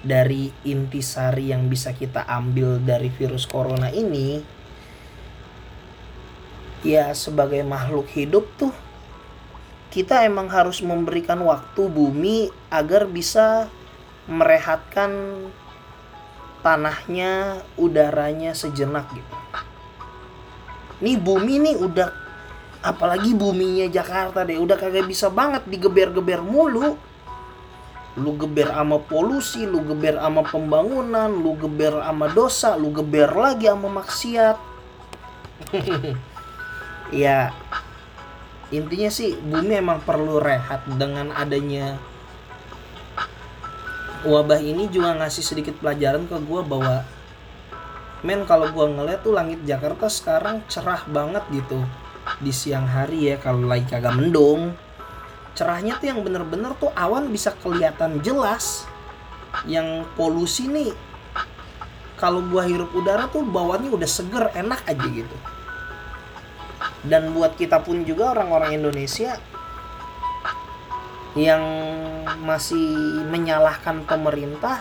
dari 0.00 0.48
intisari 0.64 1.52
yang 1.52 1.68
bisa 1.68 1.92
kita 1.92 2.24
ambil 2.24 2.80
dari 2.80 3.12
virus 3.12 3.44
corona 3.44 3.92
ini 3.92 4.40
ya 6.80 7.12
sebagai 7.12 7.60
makhluk 7.60 8.08
hidup 8.16 8.48
tuh 8.56 8.72
kita 9.92 10.24
emang 10.24 10.48
harus 10.48 10.80
memberikan 10.80 11.40
waktu 11.44 11.88
bumi 11.88 12.52
agar 12.68 13.08
bisa 13.08 13.68
merehatkan 14.28 15.12
tanahnya, 16.60 17.62
udaranya 17.78 18.52
sejenak 18.52 19.06
gitu. 19.14 19.36
Nih 21.00 21.16
bumi 21.16 21.62
nih 21.62 21.76
udah 21.78 22.10
apalagi 22.82 23.32
buminya 23.34 23.86
Jakarta 23.90 24.46
deh 24.46 24.58
udah 24.58 24.76
kagak 24.78 25.06
bisa 25.10 25.26
banget 25.26 25.64
digeber-geber 25.66 26.42
mulu 26.44 26.94
lu 28.16 28.32
geber 28.40 28.72
sama 28.72 28.96
polusi, 29.00 29.68
lu 29.68 29.84
geber 29.84 30.16
sama 30.16 30.40
pembangunan, 30.40 31.28
lu 31.28 31.52
geber 31.60 32.00
sama 32.00 32.26
dosa, 32.32 32.74
lu 32.74 32.88
geber 32.92 33.28
lagi 33.36 33.68
sama 33.68 33.88
maksiat. 34.00 34.56
ya 37.12 37.54
intinya 38.74 39.10
sih 39.10 39.38
bumi 39.38 39.78
emang 39.78 40.02
perlu 40.02 40.42
rehat 40.42 40.82
dengan 40.98 41.30
adanya 41.30 41.94
wabah 44.26 44.58
ini 44.58 44.90
juga 44.90 45.14
ngasih 45.14 45.44
sedikit 45.46 45.78
pelajaran 45.78 46.26
ke 46.26 46.34
gue 46.42 46.60
bahwa 46.66 47.06
men 48.26 48.42
kalau 48.42 48.66
gue 48.74 48.86
ngeliat 48.90 49.22
tuh 49.22 49.38
langit 49.38 49.62
Jakarta 49.62 50.10
sekarang 50.10 50.66
cerah 50.66 51.06
banget 51.06 51.46
gitu 51.54 51.78
di 52.42 52.50
siang 52.50 52.90
hari 52.90 53.30
ya 53.30 53.36
kalau 53.38 53.62
lagi 53.62 53.86
kagak 53.86 54.18
mendung 54.18 54.74
cerahnya 55.56 55.96
tuh 55.96 56.12
yang 56.12 56.20
bener-bener 56.20 56.76
tuh 56.76 56.92
awan 56.92 57.32
bisa 57.32 57.56
kelihatan 57.64 58.20
jelas. 58.20 58.84
Yang 59.64 60.04
polusi 60.14 60.68
nih 60.68 60.92
kalau 62.20 62.44
gua 62.44 62.68
hirup 62.68 62.92
udara 62.92 63.24
tuh 63.32 63.40
bawahnya 63.42 63.88
udah 63.88 64.08
seger 64.08 64.52
enak 64.52 64.84
aja 64.84 65.06
gitu. 65.08 65.36
Dan 67.02 67.32
buat 67.32 67.56
kita 67.56 67.80
pun 67.80 68.04
juga 68.04 68.36
orang-orang 68.36 68.76
Indonesia 68.76 69.40
yang 71.36 71.64
masih 72.40 72.96
menyalahkan 73.28 74.08
pemerintah 74.08 74.80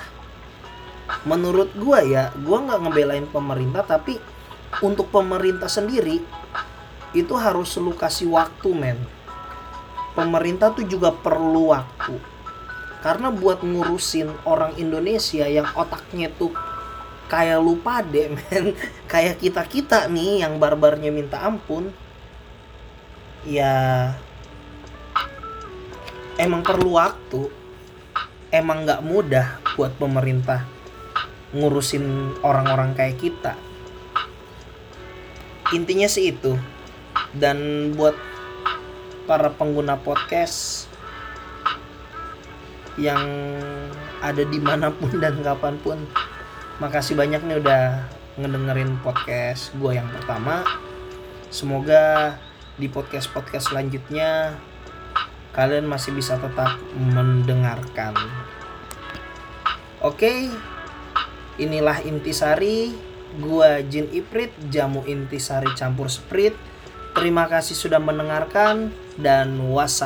menurut 1.27 1.69
gua 1.75 1.99
ya 2.01 2.31
gua 2.41 2.63
nggak 2.63 2.81
ngebelain 2.87 3.27
pemerintah 3.27 3.83
tapi 3.83 4.17
untuk 4.79 5.11
pemerintah 5.11 5.67
sendiri 5.67 6.23
itu 7.11 7.33
harus 7.35 7.75
lu 7.75 7.91
kasih 7.91 8.31
waktu 8.31 8.71
men 8.71 8.99
pemerintah 10.15 10.71
tuh 10.71 10.87
juga 10.87 11.11
perlu 11.11 11.75
waktu. 11.75 12.15
Karena 13.03 13.29
buat 13.29 13.61
ngurusin 13.61 14.33
orang 14.49 14.73
Indonesia 14.81 15.45
yang 15.45 15.69
otaknya 15.77 16.31
tuh 16.33 16.55
kayak 17.29 17.61
lupa 17.61 18.01
deh 18.01 18.31
men. 18.35 18.73
Kayak 19.05 19.43
kita 19.43 19.61
kita 19.69 19.99
nih 20.09 20.41
yang 20.47 20.57
barbarnya 20.57 21.13
minta 21.13 21.43
ampun 21.45 21.93
ya 23.45 24.15
emang 26.41 26.65
perlu 26.65 26.97
waktu. 26.97 27.51
Emang 28.49 28.87
nggak 28.87 29.03
mudah 29.03 29.59
buat 29.75 29.99
pemerintah 29.99 30.63
ngurusin 31.51 32.39
orang-orang 32.39 32.95
kayak 32.95 33.19
kita. 33.19 33.53
Intinya 35.75 36.07
sih 36.07 36.31
itu. 36.31 36.55
Dan 37.35 37.91
buat 37.99 38.15
para 39.25 39.49
pengguna 39.57 39.97
podcast 39.97 40.85
yang 42.95 43.25
ada 44.21 44.45
di 44.45 44.61
mana 44.61 44.93
pun 44.93 45.11
dan 45.23 45.41
kapan 45.41 45.75
pun. 45.81 45.99
Makasih 46.79 47.17
banyak 47.17 47.41
nih 47.43 47.57
udah 47.59 48.05
ngedengerin 48.37 49.01
podcast 49.01 49.73
gue 49.75 49.97
yang 49.97 50.07
pertama. 50.13 50.61
Semoga 51.49 52.35
di 52.75 52.85
podcast 52.91 53.31
podcast 53.31 53.71
selanjutnya 53.71 54.59
kalian 55.55 55.87
masih 55.87 56.13
bisa 56.13 56.35
tetap 56.37 56.77
mendengarkan. 56.93 58.13
Oke 60.03 60.51
inilah 61.57 62.03
intisari. 62.05 62.93
Gua 63.35 63.83
Jin 63.83 64.07
Iprit 64.15 64.55
jamu 64.71 65.03
intisari 65.03 65.67
campur 65.75 66.07
sprit 66.07 66.55
Terima 67.15 67.47
kasih 67.47 67.79
sudah 67.79 67.95
mendengarkan 67.95 68.91
dan 69.15 69.55
wassalam. 69.71 69.87